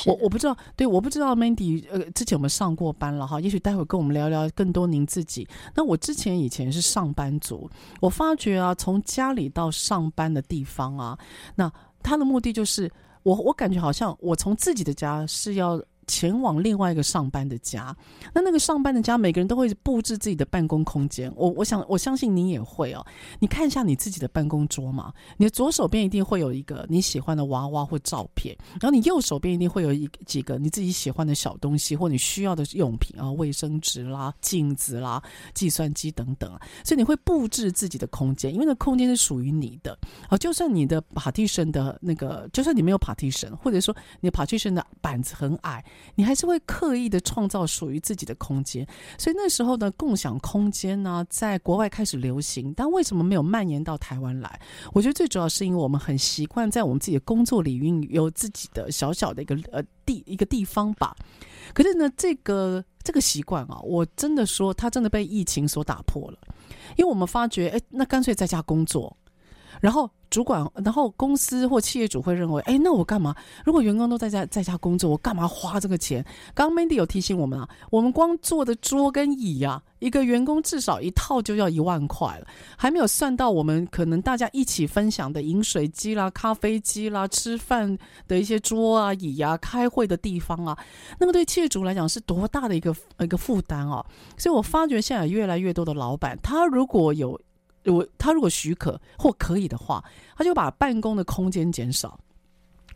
[0.06, 3.40] 我我不知道，对，我不知道 Mandy 呃，之前我们上过班了哈？
[3.40, 5.48] 也许待会跟我们聊聊更多您自己。
[5.74, 7.68] 那我之前以前是上班族，
[8.00, 11.18] 我发觉啊，从家里到上班的地方啊，
[11.56, 12.88] 那他的目的就是，
[13.24, 15.82] 我我感觉好像我从自己的家是要。
[16.06, 17.94] 前往另外一个上班的家，
[18.32, 21.32] 那那个上班的家，每个人都会布置自己的办公空间。
[21.34, 23.04] 我我想我相信你也会哦。
[23.40, 35.22] 你看一下你自己的办公桌嘛，你的左手边一定会有一个你喜欢的娃娃或照片，然后你右手边一定会有一几个你自己喜欢的小东西或你需要的用品啊，卫生纸啦、镜子啦、
[35.54, 36.48] 计算机等等。
[36.84, 40.38] 所以你会布置自己的空间，因为那空间是属于你的啊。
[40.38, 45.84] 就算你的 partition 的那个，就算你没有 partition，或者说你的 partition 的板子很矮。
[46.14, 48.86] 你还是会刻意的创造属于自己的空间，
[49.18, 54.60] 所以那时候呢，共享空间呢，在国外开始流行，但为什么没有蔓延到台湾来？
[54.92, 61.14] 我觉得最主要是因为我们很习惯在我们自己的工作领域有自己的小小的一个呃地一个地方吧。
[61.74, 66.38] 可是呢，这个这个习惯啊，我真的说，它真的被疫情所打破了，
[66.96, 69.14] 因为我们发觉，哎，那干脆在家工作，
[69.80, 70.10] 然后。
[70.28, 73.32] 主管，然后公司或企业主会认为，哎，那我干嘛？
[73.64, 76.22] 如果员工都在家在家工作，我干嘛花这个钱？
[76.52, 90.76] 刚 Mandy 有提醒我们啊，我们光坐的桌跟椅、啊，一个员工至少一套就要一万块了，还没有算到我们可能大家一起分享的饮水机啦、咖啡机啦、吃饭的一些桌啊、椅啊、开会的地方啊，
[91.20, 94.04] 那么对企业主来讲是多大的一个一个负担啊！
[94.36, 97.40] 所以我发觉现在越来越多的老板，他如果有。
[97.86, 100.04] 我他如果许可或可以的话，
[100.36, 102.18] 他就把办公的空间减少。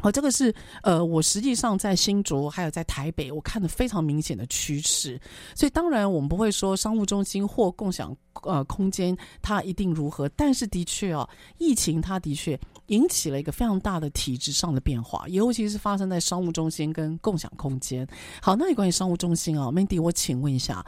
[0.03, 5.21] 好，这个是呃，我实际上在新竹还有在台北，我看的非常明显的趋势。
[5.55, 18.09] 所以当然我们不会说商务中心或共享呃空间它一定如何，但是的确哦，疫情它的确引起了一个非常大的体制上的变化，尤其是发生在商务中心跟共享空间。
[18.41, 20.83] 好，那有关于商务中心啊，Mandy，我请问一下，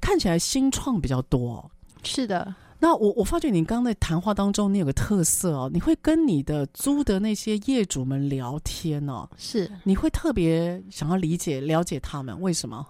[0.00, 1.68] 看起来新创比较多，
[2.04, 2.54] 是的。
[2.82, 12.84] 那我我发觉你刚刚在谈话当中，你有个特色哦，你会跟你的租的那些业主们聊天哦，是，你会特别想要理解了解他们为什么？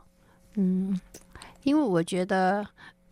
[0.55, 0.99] 嗯，
[1.65, 2.67] 因为我觉得，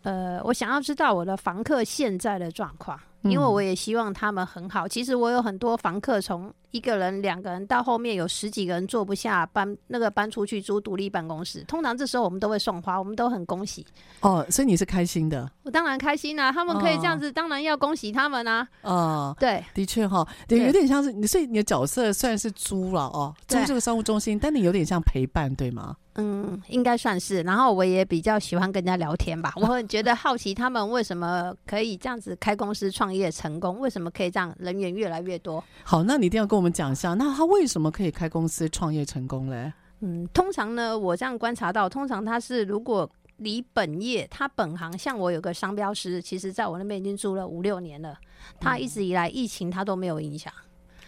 [0.04, 2.98] 呃，我想要知道我的房客现在的状况。
[3.22, 4.88] 因为我也希望他们很好。
[4.88, 11.62] 其实我有很多房客，从一个人、两个人到后面有十几个人坐不下，搬那个搬出去租独立办公室。
[11.64, 13.84] 通常这时候我们都会送花，我们都很恭喜。
[14.20, 15.50] 哦，所以你是开心的？
[15.62, 16.50] 我当然开心啊！
[16.50, 18.66] 他们可以这样子，哦、当然要恭喜他们啊！
[18.82, 25.96] 哦，对，的确哈，对，有点像是你，所以你的角色虽然是租了哦，租这个商务中心，但你有点像陪伴，对吗？
[26.14, 27.42] 嗯，应该算是。
[27.42, 29.52] 然后我也比较喜欢跟人家聊天吧。
[29.60, 33.78] 我很觉得好奇，他们为什么可以这样子开公司创业成功？
[33.78, 35.62] 为什么可以这样人员越来越多？
[35.84, 39.72] 好，那你一定要跟我们讲一下，那他为什么可以开公司创业成功嘞？
[40.00, 48.18] 嗯，通常呢，我这样观察到，通常他是如果离本业，他本行，像我有个商标师，其实在我那边已经住了五六年了，
[48.58, 50.52] 他一直以来疫情他都没有影响。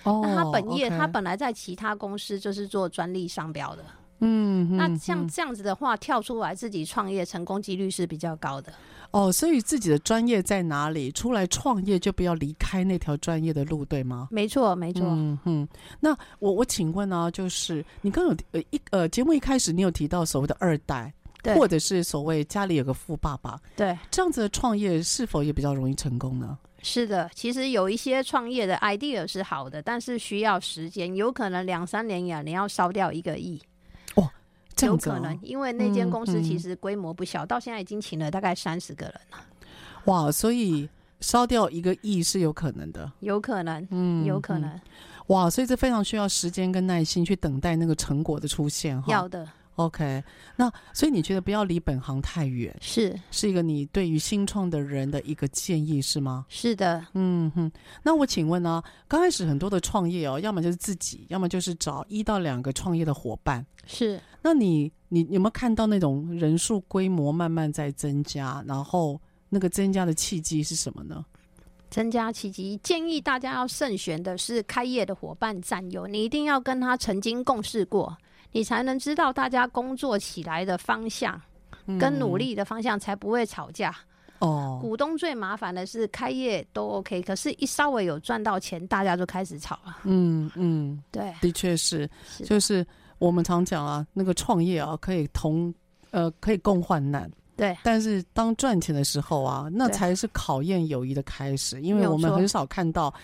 [0.04, 3.82] 哦，那他本业，他本来在其他公司就是做专利商标的。
[4.22, 8.72] 嗯，那像这样子的话，嗯、跳出来自己创业成功几率是比较高的。
[9.10, 11.12] 哦，所以自己的专业在哪里？
[11.12, 14.28] 出来创业就不要离开那条专业的路，对吗？
[14.30, 15.02] 没错，没错。
[15.04, 15.68] 嗯哼，
[16.00, 21.12] 那我我请问呢，就是你刚有呃一呃节目一开始你有提到所谓的二代，
[21.42, 26.56] 对，或者是所谓家里有个富爸爸，对，这样子的创业是否也比较容易成功呢？
[26.82, 33.60] 是的，其实有一些创业的 idea 是好的，但是需要时间，有可能两三年呀，你要烧掉一个亿。
[34.86, 39.38] 有可能，因为那间公司其实规模不小，嗯嗯，到现在已经请了大概三十个人了。
[40.06, 40.88] 哇，所以
[41.20, 44.80] 烧掉一个亿是有可能的，有可能，嗯，有可能。
[45.28, 49.10] 哇，所以这非常需要时间跟耐心去等待那个成果的出现哈。
[49.12, 49.48] 要的。
[49.84, 50.22] OK，
[50.56, 56.46] 那所以你觉得不要离本行太远，是是一个你对于新创的人的一个建议是吗？
[56.48, 57.70] 是的，嗯哼。
[58.02, 63.64] 那我请问呢、啊，刚开始很多的创业哦，要么就是自己，要么就是找一到两个创业的伙伴。
[63.86, 71.24] 是，那你你有没有看到那种人数规模慢慢在增加，然后那个增加的契机是什么呢？
[71.90, 78.16] 增加契机，建议大家要慎选的是开业的伙伴战友，你一定要跟他曾经共事过。
[78.52, 81.40] 你才能知道大家工作起来的方向，
[81.98, 83.94] 跟努力的方向，才不会吵架。
[84.38, 89.98] 哦、嗯，股东最麻烦的是开业都 OK，可是一稍微有赚到钱，大家就开始吵了。
[90.02, 92.84] 嗯嗯，对，的确是，是，就是
[93.18, 95.72] 我们常讲啊，那个创业啊，可以同
[96.10, 97.30] 呃可以共患难。
[97.56, 103.14] 对，但是当赚钱的时候啊，那才是考验友谊的开始，因为我们很少看到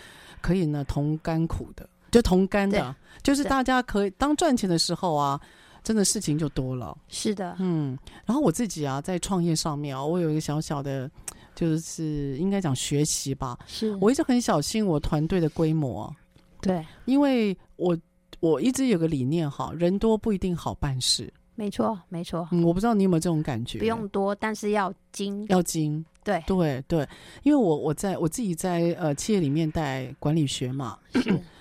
[0.41, 1.89] 可以呢同甘苦的。
[2.11, 5.41] 就同甘的，就是大家可以当赚钱的时候啊，
[5.83, 6.97] 真的事情就多了。
[7.09, 7.99] 是的，嗯。
[8.25, 11.11] 然后我自己啊，在创业上面啊，我有一个小小的，
[11.55, 13.59] 就是应该讲学习吧。
[13.67, 16.15] 是我一直很小心我团队的规模。
[16.61, 17.97] 对，因为我
[18.41, 21.33] 我一直有个理念哈，人多不一定好办事。
[21.55, 22.49] 没错，没错。
[22.53, 23.79] 嗯，我不知道你有没有这种感觉。
[23.79, 26.05] 不用多，但是要精，要精。
[26.25, 27.09] 对对对，
[27.43, 30.99] 因为我我在我自己在呃企业里面带管理学嘛。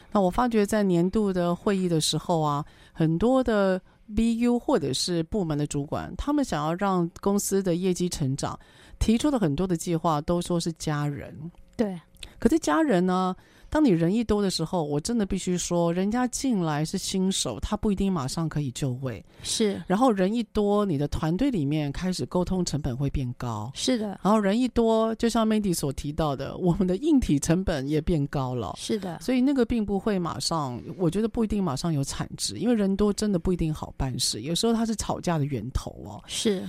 [0.08, 0.12] 是。
[0.14, 3.80] 那我发觉在年度的会议的时候啊，很多的
[4.16, 8.58] BU 或者是部门的主管，他们想要让公司的业绩成长，
[9.00, 11.52] 提出了很多的计划都说是家人。
[11.76, 12.00] 对，
[12.40, 13.36] 可是家人呢？
[13.70, 19.24] 当你人一多的时候，我真的必须说，人家进来是新手，他不一定马上可以就位。
[19.44, 23.72] 是，然后人一多，你的团队里面开始沟通成本会变高。
[23.74, 28.74] 是的，然后人一多，就像 Mandy 所提到的，我们的硬体成本也变高了。
[28.78, 36.24] 是的，所以那个并不会马上，我觉得不一定马上有产值，因为人多真的不一定好办事，有时候它是吵架的源头哦。
[36.28, 36.68] 是。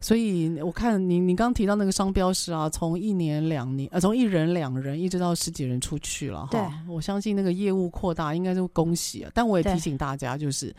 [0.00, 6.84] 所以我看你，你刚提到那个商标师啊，从一年两年，呃，从一人两人一直到十几人出去了哈。
[6.88, 9.30] 我相信那个业务扩大应该是恭喜啊。
[9.34, 10.72] 但我也提醒大家，就是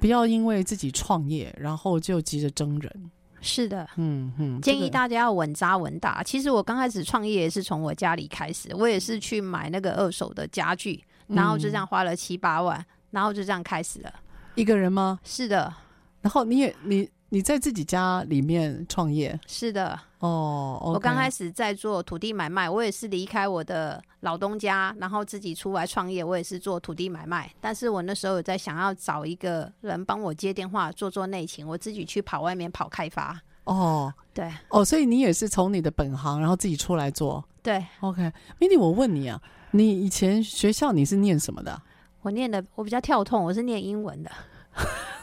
[0.00, 3.10] 不要因为自己创业，然后就急着争人。
[3.42, 6.22] 是的，嗯嗯，建议大家要稳扎稳打。
[6.22, 14.12] 其实我刚开始创业也是从我家里开始，我也是去买那个二手的家具，然后就这样花了七八万，然后就这样开始了。
[14.54, 15.18] 一个人吗？
[15.24, 15.74] 是的。
[16.22, 17.06] 然后你也你。
[17.32, 19.40] 你在自己家里面创业？
[19.46, 20.94] 是的，哦，oh, okay.
[20.96, 26.22] 我刚开始在做土地买卖，我也是离开我的老东家，然后自己出来创业。
[26.22, 33.40] 我也是做土地买卖，但是我那时候有在想要找一个人帮我接电话，做做内勤，我自己去跑外面跑开发。
[33.64, 37.42] 哦，对，哦，所以你也是从你的本行，然后自己出来做。
[37.62, 41.80] 对，OK，Mindy，我问你啊，你以前学校你是念什么的？
[42.20, 44.30] 我念的我比较跳痛，我是念英文的，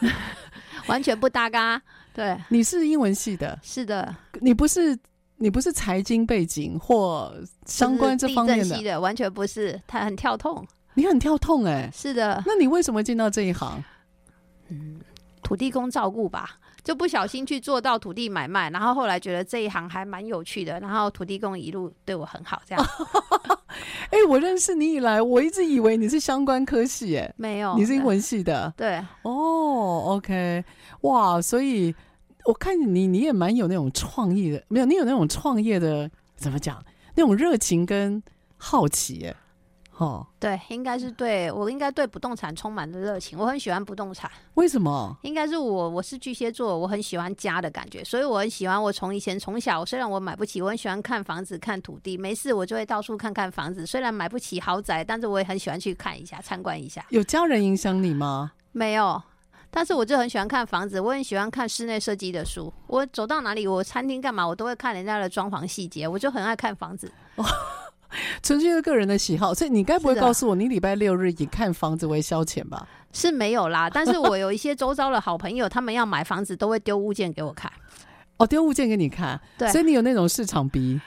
[0.88, 1.80] 完全不搭嘎。
[2.14, 4.98] 对，你是英文系的，是的，你不是
[5.38, 7.34] 你不是财经背景或
[7.66, 13.84] 相关这方面的，系的完全不是，他很跳痛，你很跳痛哎、欸，是的，那你为什么进到这一行？
[14.70, 15.00] 嗯，
[15.42, 22.84] 土地公照顾吧，就不小心去做到土地买卖，然后后来觉得这一行还蛮有趣的，然后土地公一路对我很好，这样。
[24.10, 28.74] 哎、欸，我认识你以来，我一直以为你是相关科系，哎，没有，你是英文系的。
[28.76, 30.64] 对，哦、oh,，OK，
[31.02, 31.94] 哇，所以
[32.46, 36.84] 我看你，你也蛮有那种创意的，没有，你有那种创业的，怎么讲，
[37.16, 38.22] 那种热情跟
[38.58, 39.36] 好奇，哎。
[40.00, 44.32] 哦，对，应该是对我应该对不动产充满了热情，我很喜欢不动产。
[44.54, 45.14] 为什么？
[45.24, 48.82] 应该是我我是巨蟹座，我很喜欢家的感觉，所以我很喜欢。
[48.82, 53.86] 我从以前从小，虽然我买不起，我很喜欢看房子、看土地，没事我就会到处看看房子。
[53.86, 57.06] 虽然买不起豪宅，但是我也很喜欢去看一下、参观一下。
[57.10, 58.54] 有家人影响你吗？
[58.72, 59.22] 没有，
[59.70, 62.74] 但是我就很喜欢看房子，我很喜欢看室内设计的书。
[62.88, 67.12] 我走到哪里，我餐厅干嘛，我都会看人家的装潢细节，我就很爱看房子。
[68.42, 72.88] 纯粹是个人的喜好，所以你该不会告诉我，你礼拜六日以看房子为消遣吧？
[73.12, 77.72] 是没有啦， 但是我有一些周遭的好朋友，他们要买房子都会丢物件给我看。
[78.38, 81.00] 哦，丢物件给你看，对，所以你有那种市场鼻。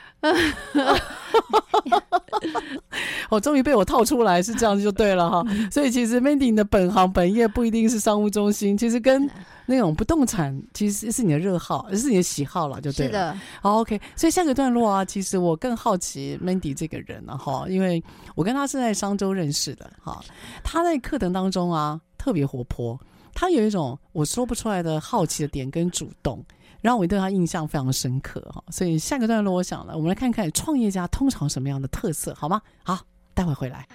[3.30, 5.42] 我 终于被我套出来，是这样子就对了哈。
[5.70, 9.28] 所以其实 Mandy 你的本行本业不一定是商务中心，其实跟
[9.74, 13.10] 那种不动产其实是你的热好，是你的喜好了，就对了。
[13.10, 13.38] 是的。
[13.62, 13.98] 好，OK。
[14.14, 18.02] 所以下个段落啊，其实我更好奇 Mandy 这个人了哈，因为
[18.34, 20.22] 我跟他是在商周认识的哈。
[20.62, 23.00] 他在课程当中啊特别活泼，
[23.34, 26.44] 他有一种我说不出来的好奇的点跟主动。
[26.80, 32.60] 然后我对他印象非常深刻哈，所以下个段落我想了，我们来看看创业家通常什么样的特色，好吗？
[32.82, 32.98] 好，
[33.34, 33.86] 待会回来。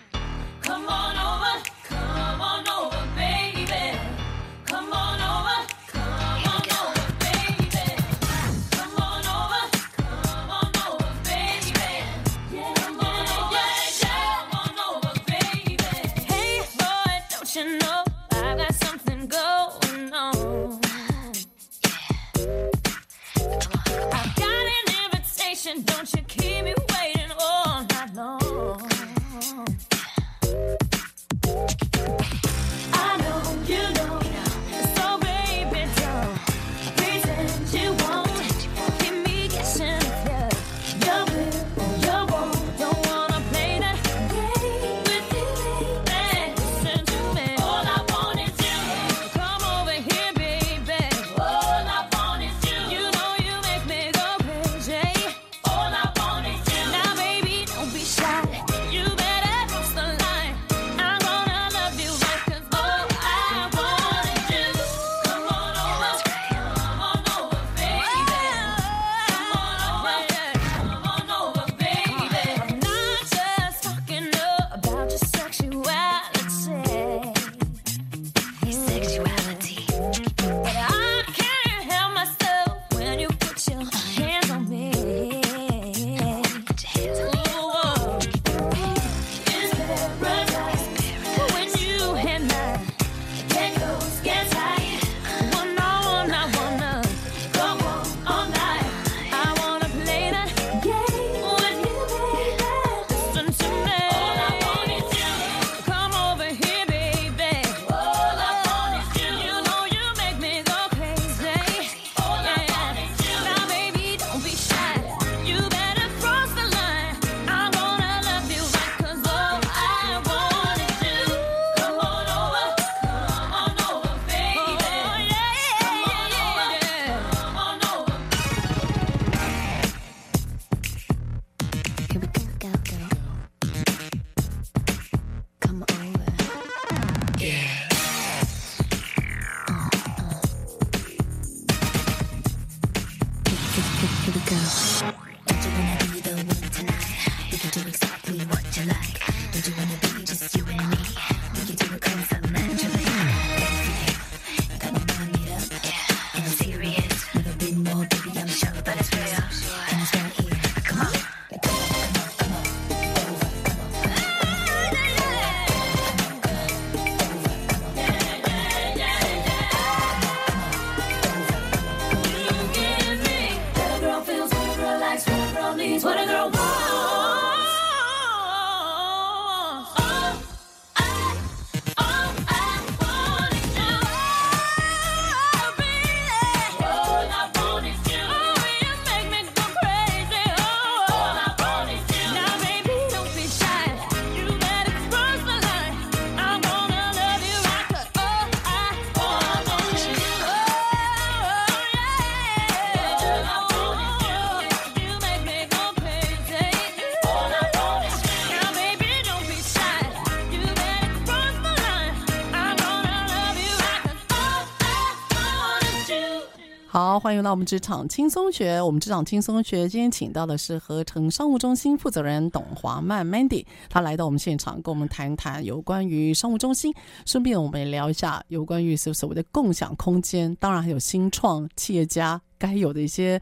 [217.28, 218.82] 欢迎来到我们职场轻松学。
[218.82, 226.94] 我们职场轻松学今天请到的是合成商务中心负责人董华曼 Mandy，他来到我们现场，跟我们谈谈有关于商务中心，
[227.26, 233.38] 顺便我们也聊一下有关于所所谓的共享空间，当然还有新创企业家该有的一些，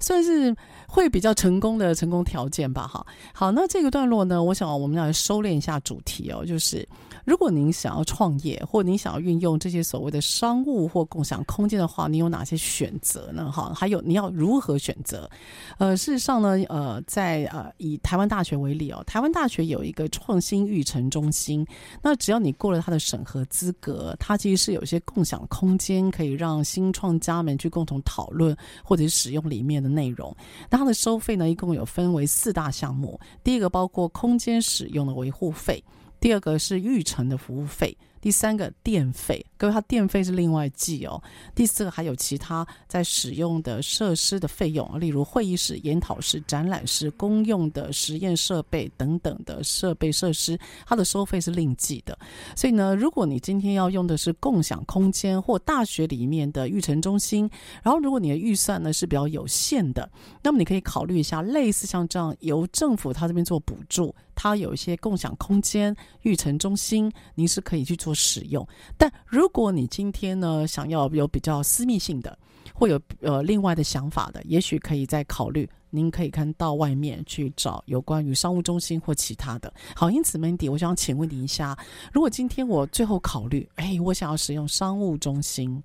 [0.00, 0.52] 算是
[0.88, 2.88] 会比较成功的成功条件吧。
[2.88, 6.84] 哈，好，那这个段落呢，我想我们要收敛一下主题哦，就是。
[7.28, 13.52] 如果您想要创业，或您想要运用这些所谓的商务或共享空间的话，你有哪些选择呢？
[13.52, 15.28] 哈，还有你要如何选择？
[15.76, 21.66] 呃，事实上呢，呃，在呃以台湾大学为例哦，台湾大学有一个创新育成中心，
[22.00, 30.34] 那只要你过了它的审核资格，它其实是有一些共享空间可以让新创家们去共同讨论或者使用里面的内容。
[30.70, 35.84] 那它的收费呢，一共有分为四大项目，第一个包括空间使用的维护费。
[36.20, 37.96] 第二个是预成的服务费。
[38.20, 41.22] 第三个电费，各位，它电费是另外计哦。
[41.54, 52.18] 第四个还有其他在使用的设施的费用，例如会议室、研讨室、展览室、公用的实验设备等等的设备设施，它的收费是另计的。
[52.56, 57.48] 所以呢，如果你今天要用的是共享空间或大学里面的预成中心，
[57.84, 60.10] 然后如果你的预算呢是比较有限的，
[60.42, 68.14] 那么你可以考虑一下类似像这样由政府它这边做补助，它有一些共享空间育成中心，您是可以去做。
[68.14, 68.66] 使用，
[68.96, 72.36] 但如果你今天呢想要有比较私密性的，
[72.74, 75.68] 或有呃另外的想法的，也许可以再考虑。
[75.90, 79.72] 您可以看到外面去找有关于商务中心或其他的。
[79.94, 81.76] 好，因此 Mandy，我想请问你一下，
[82.12, 85.82] 如果今天我最后考虑，哎，我想要使用商务中心，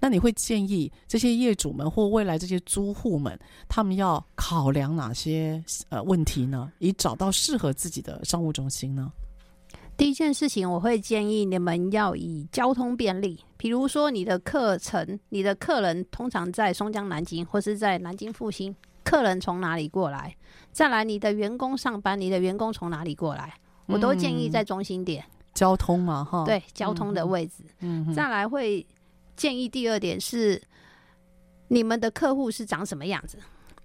[0.00, 3.38] 那你会建议这些业主们或未来这些租户们，
[3.68, 6.70] 他们要考量哪些呃问题呢？
[6.78, 9.12] 以找到适合自己的商务中心呢？
[9.96, 18.76] 第一件事情，我会建议你们要以交通便利，比如说你的课程、你的客人通常在松江、南京或是在南京复兴，
[19.06, 20.34] 客人从哪里过来？
[20.72, 23.54] 再来，你的员工上班，你的员工从哪里过来？
[23.86, 25.22] 我都建议在中心点。
[25.22, 27.62] 嗯、交通嘛，哈，对，交通的位置。
[27.78, 28.84] 嗯，再来会
[29.36, 30.60] 建议第二点是，
[31.68, 33.38] 你们的客户是长什么样子？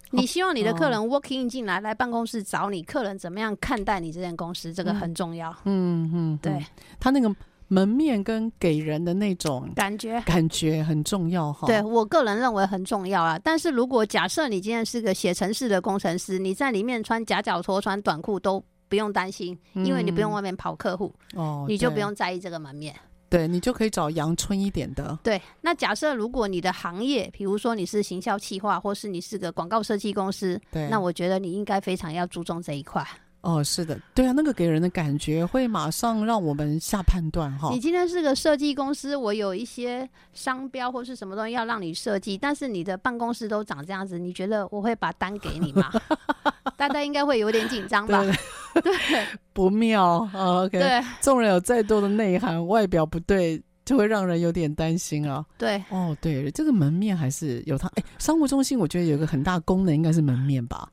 [0.10, 4.74] 你希望你的客人 walking 进来，来办公室找你，客人怎么样看待你这间公司？
[4.74, 5.52] 这个很重要。
[5.66, 6.66] 嗯嗯，嗯，对，
[7.00, 7.34] 他那个
[7.72, 11.66] 门面跟给人的那种感觉，感觉很重要哈。
[11.68, 13.40] 对，我个人认为很重要啊。
[13.42, 22.94] 但是如果假设你今天是个写程式的工程师，你在里面穿夹脚拖、穿短裤都不用担心，因为你不用外面跑客户，哦，你就不用在意这个门面。
[23.30, 25.18] 对，你就可以找阳春一点的。
[25.24, 33.02] 对，那假设如果你的行业，比如说你是行销企划，或是你是个广告设计公司，对，那我觉得你应该非常要注重这一块。
[33.42, 37.70] 哦，是的，对啊，那个给人的感觉会马上让我们下判断哈。
[37.72, 45.92] 你今天是个设计公司，我有一些商标或是什么东西要让你设计，但是你的办公室都长这样子，你觉得我会把单给你吗？
[46.78, 48.24] 大家应该会有点紧张吧？
[48.74, 50.28] 对，对不妙。
[50.34, 55.44] 哦、OK，对，纵然有再多的内涵，外表不对，就会让人有点担心啊。
[55.58, 57.88] 对，哦，对，这个门面还是有它。
[57.96, 60.88] 哎，商务中心我觉得有个很大功能，应该是门面吧。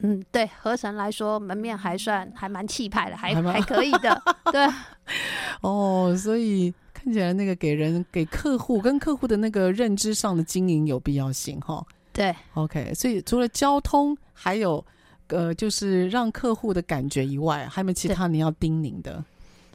[0.00, 4.22] 嗯，对，合成来说，门面还算还蛮气派的，还还，还可以的。
[4.52, 4.66] 对，
[5.60, 11.84] 哦，所以看起来那个给人给客户跟客户的那个认知上的经营有必要性哈。
[12.12, 14.84] 对，OK，所以除了交通，还有
[15.28, 19.24] 呃，就是让客户的感觉以外，还有没有其他你要叮咛的？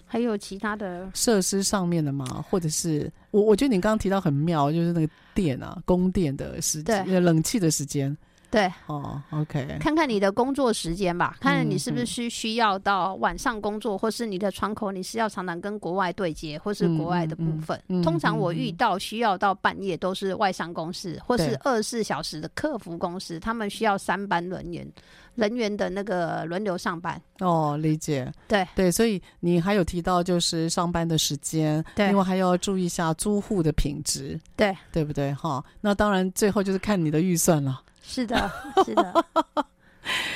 [0.05, 2.25] 还有其他的设施上面的吗？
[2.49, 8.15] 或者是我我觉得你刚刚提到很妙，就是那个电啊，供电的时间，冷气的时间。
[8.53, 17.75] 对哦，OK，看看你的工作时间吧，看看你是不是需需要到晚上工作，嗯、或是你的窗口你是要常常跟国外对接，或是国外的部分。
[17.87, 24.87] 嗯嗯嗯、通常我遇到需要到半夜都是外商公司，嗯、或是二十四小时的客服公司，他们需要三班人员
[25.33, 27.19] 人员的那个轮流上班。
[27.39, 28.31] 哦，理解。
[28.47, 35.33] 对对，所以你还有提到就是上班的时间，对，另外还要注意一下租户的品质，对对不对？
[35.33, 37.81] 哈，那当然最后就是看你的预算了。
[38.03, 38.51] 是的，
[38.85, 39.25] 是的。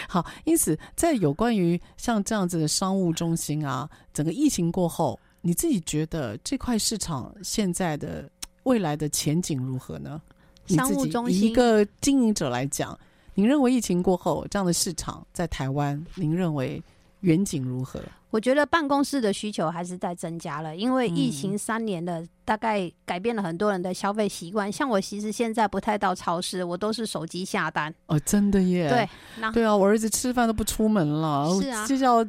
[0.07, 8.27] 好，因此在有关于像这样子的商务中心啊，整个疫情过后，你自己觉得这块市场现在的
[8.63, 10.21] 未来的前景如何呢？
[10.67, 12.97] 商务中心，以一个经营者来讲，
[13.33, 16.81] 您认为疫情过后这样的市场在台湾，您认为
[17.21, 18.01] 远景如何？
[18.29, 24.69] 我觉得办公室的需求还是在增加了，因为疫情三年了，嗯、大概改变了很多人的消费习惯。
[24.69, 27.93] 像我其实现在不太到超市，我都是手机下单。
[28.07, 28.89] 哦，真的耶！
[28.89, 29.09] 对，
[29.53, 32.23] 对啊，我儿子吃饭都不出门了，是啊，就叫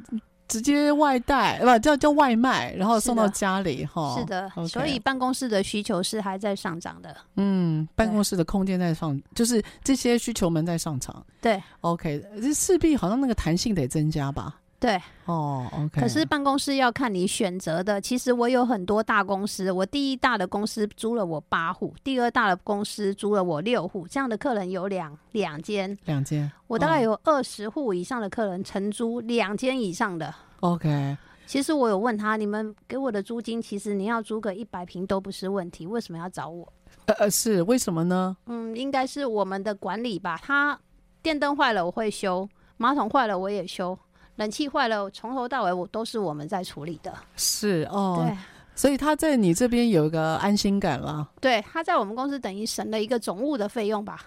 [0.46, 4.16] 直接外带，不叫叫外卖，然后送到家里哈。
[4.16, 7.14] 是的，哦、所以办公室的需求是还在上涨的。
[7.34, 11.26] 嗯，办公室的空间在上，就是这些需求们在上涨。
[11.40, 14.54] 对，OK，这势必好像那个弹性得增加吧。
[14.80, 16.00] 对，哦，OK。
[16.00, 18.00] 可是办公室要看你选择的。
[18.00, 26.50] 其实我有很多大公司，我第一大的公司租了我八户，第二大的公司租了我六户，这样的客人有两两间，两间。
[26.68, 30.32] 我大概有二十户以上的客人承租两间以上的。
[30.60, 31.16] OK。
[31.44, 36.70] 其实我有问他，你们给我的租金，其实你要租个一百平都不是问题，为什么要找我？
[37.06, 38.36] 呃呃，是为什么呢？
[38.46, 40.38] 嗯，应该是我们的管理吧。
[40.42, 40.78] 他
[41.22, 43.98] 电灯坏了我会修，马桶坏了我也修。
[44.38, 47.12] 冷气坏了，从头到尾我都是我们在处理的。
[47.36, 48.36] 是哦，对，
[48.74, 51.28] 所以他在你这边有一个安心感了。
[51.40, 54.20] 对，他在我们公司等于省了一个总务的费用吧？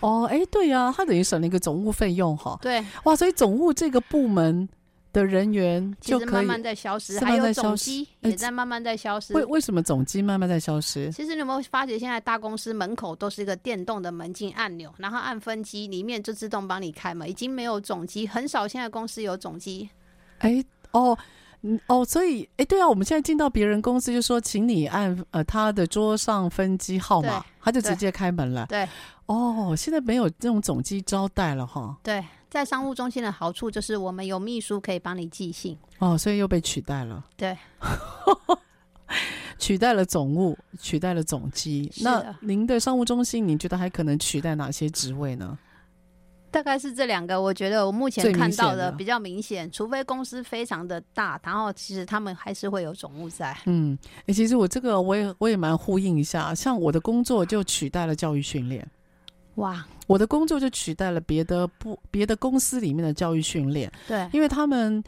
[0.00, 2.58] 哦，哎，对呀、啊，他等于省了一个总务费用哈。
[2.60, 4.68] 对，哇，所以总务这个部门
[5.14, 9.32] 的人员就可以慢慢在消失，还有总机也在慢慢在消失。
[9.32, 11.10] 为为什么总机慢慢在消失？
[11.12, 19.88] 其实你有没有发觉，现在大公司门口都是一个电动的门禁按钮，然后按分机，里面就自动帮你开门，已经没有总机，很少现在公司有总机。
[20.40, 21.16] 哎哦，
[21.62, 28.66] 嗯哦，所以哎，对啊，我们现在进到别人公司，就说请你按呃他的桌上分机号码，他就直接开门了。
[28.66, 28.86] 对，
[29.26, 31.96] 哦，现在没有这种总机招待了哈。
[32.02, 32.22] 对，
[32.54, 35.76] 在商务中心的好处就是我们有秘书可以帮你寄信。
[35.98, 37.26] 哦，所以又被取代了。
[37.36, 37.58] 对，
[39.58, 41.90] 取代了总务，取代了总机。
[42.00, 45.58] 那您的商务中心，你觉得还可能取代哪些职位呢？
[46.52, 53.52] 大概是这两个，我觉得我目前看到的比较明显，除非公司非常的大，然后其实他们还是会有总务在。
[53.66, 58.88] 嗯，哎，其实我这个我也我也蛮呼应一下，像我的工作就取代了教育训练。
[59.56, 63.90] 哇，我的工作就取代了别的不别的公司里面的教育训练。
[64.08, 65.02] 对，因为他们。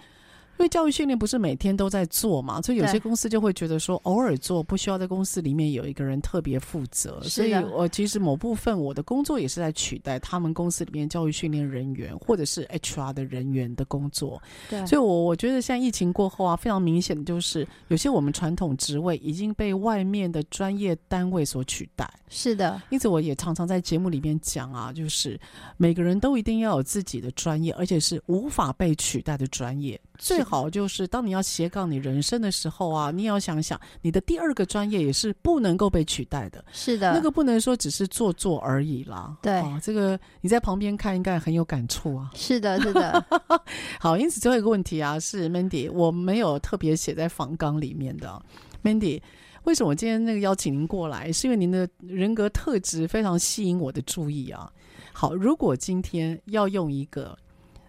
[0.59, 7.21] 因为教育训练不是每天都在做嘛，所以有些公司就会觉得说偶尔做，不需要在公司里面有一个人特别负责。
[7.23, 14.43] 所以我其实某部分我的工作也是在取代他们公司里面教育训练人员或者是 HR 的人员的工作。
[14.71, 22.09] 对，所以我我觉得现在疫情过后啊，非常明显的就是有些我们传统职位已经被外面的专业单位所取代。
[22.29, 25.39] 是的，因此我也常常在节目里面讲啊，就是
[25.77, 30.01] 每个人都一定要有自己的专业，而且是无法被取代的专业。
[30.19, 36.65] 最好就是当你要斜杠你人生的时候啊，你也要想想你的第二个专业也是不能够被取代的。
[36.73, 39.37] 是的，那个不能说只是做做而已啦。
[39.43, 42.31] 对，哦，这个你在旁边看应该很有感触啊。
[42.35, 43.25] 是的，是的。
[44.01, 48.43] 好，因此最后一个问题啊，是 Mandy，我没有特别写在访纲里面的。
[48.83, 49.21] Mandy，
[49.65, 51.33] 为什么我今天那个邀请您过来？
[51.33, 54.71] 是因为您的人格特质非常吸引我的注意啊。
[55.13, 57.37] 好，如果今天要用一个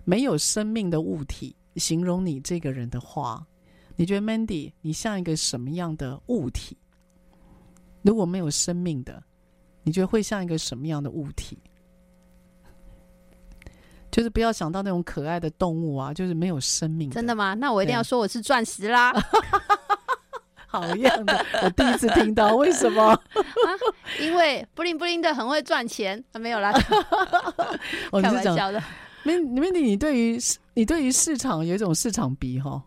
[0.06, 3.46] 没有生命的物体，形容你这个人的话，
[3.96, 6.78] 你觉得 Mandy 你像一个什么样的物体？
[8.02, 9.22] 如果没有生命的，
[9.84, 11.58] 你觉得会像一个什么样的物体？
[14.10, 17.10] 就是不要想到那种可爱的动物啊，就是没有生命。
[17.12, 17.54] 真的吗？
[17.54, 19.14] 那我一定要说我是钻石啦！
[20.70, 23.04] 好样的，我第一次听到，为什么？
[23.12, 23.20] 啊、
[24.20, 26.72] 因为布灵布灵的很会赚钱，啊、没有啦，
[28.12, 28.82] 我开玩笑的。
[29.24, 30.40] Mandy，你对于
[30.78, 32.80] 你对于市场有一种市场鼻哈？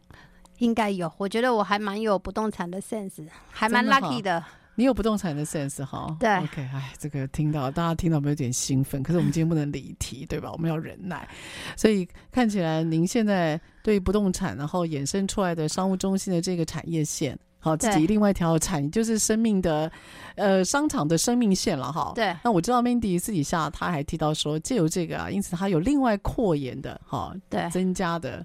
[0.58, 4.40] 应该有，我觉得我还蛮有不动产的 sense，还蛮 lucky 的。
[4.76, 6.16] 你有不动产的 sense 哈？
[6.20, 9.02] 对，OK，哎，这个听到大家听到有没有点兴奋？
[9.02, 10.52] 可是我们今天不能离题，对吧？
[10.52, 11.28] 我们要忍耐。
[11.76, 17.36] 所以看起来您现在对于不动产，然后衍生出来的商务中心的这个产业线。
[17.60, 19.92] 好，自己另外一条产业就是生命的，
[20.34, 22.12] 呃，商场的生命线了哈。
[22.14, 22.34] 对。
[22.42, 28.44] 那我知道 Mandy 私底下他还提到说，借由这个啊，因此他有另外扩延的哈，对，增加的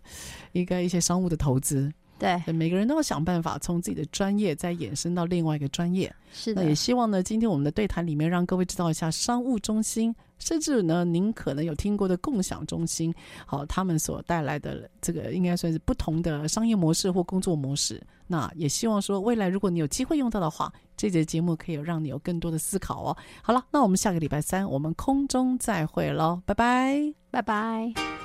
[0.51, 1.91] 一个一些商务的投资。
[2.19, 2.41] 对。
[2.53, 6.13] 每个人都要想办法从自己的专业再延伸到另外一个专业。
[6.33, 6.61] 是的。
[6.61, 10.13] 那也希望呢，今天我们的对谈里面让各位知道一下商务中心。
[10.37, 13.13] 甚至呢，您可能有听过的共享中心，
[13.45, 18.01] 好，他们所带来的这个应该算是不同的商业模式或工作模式。
[18.27, 23.17] 那也希望说，未来如果你有机会用到的话，这节节目可以让你有更多的思考哦。
[23.41, 28.24] 好了，那我们下个礼拜三我们空中再会喽，拜拜，拜拜。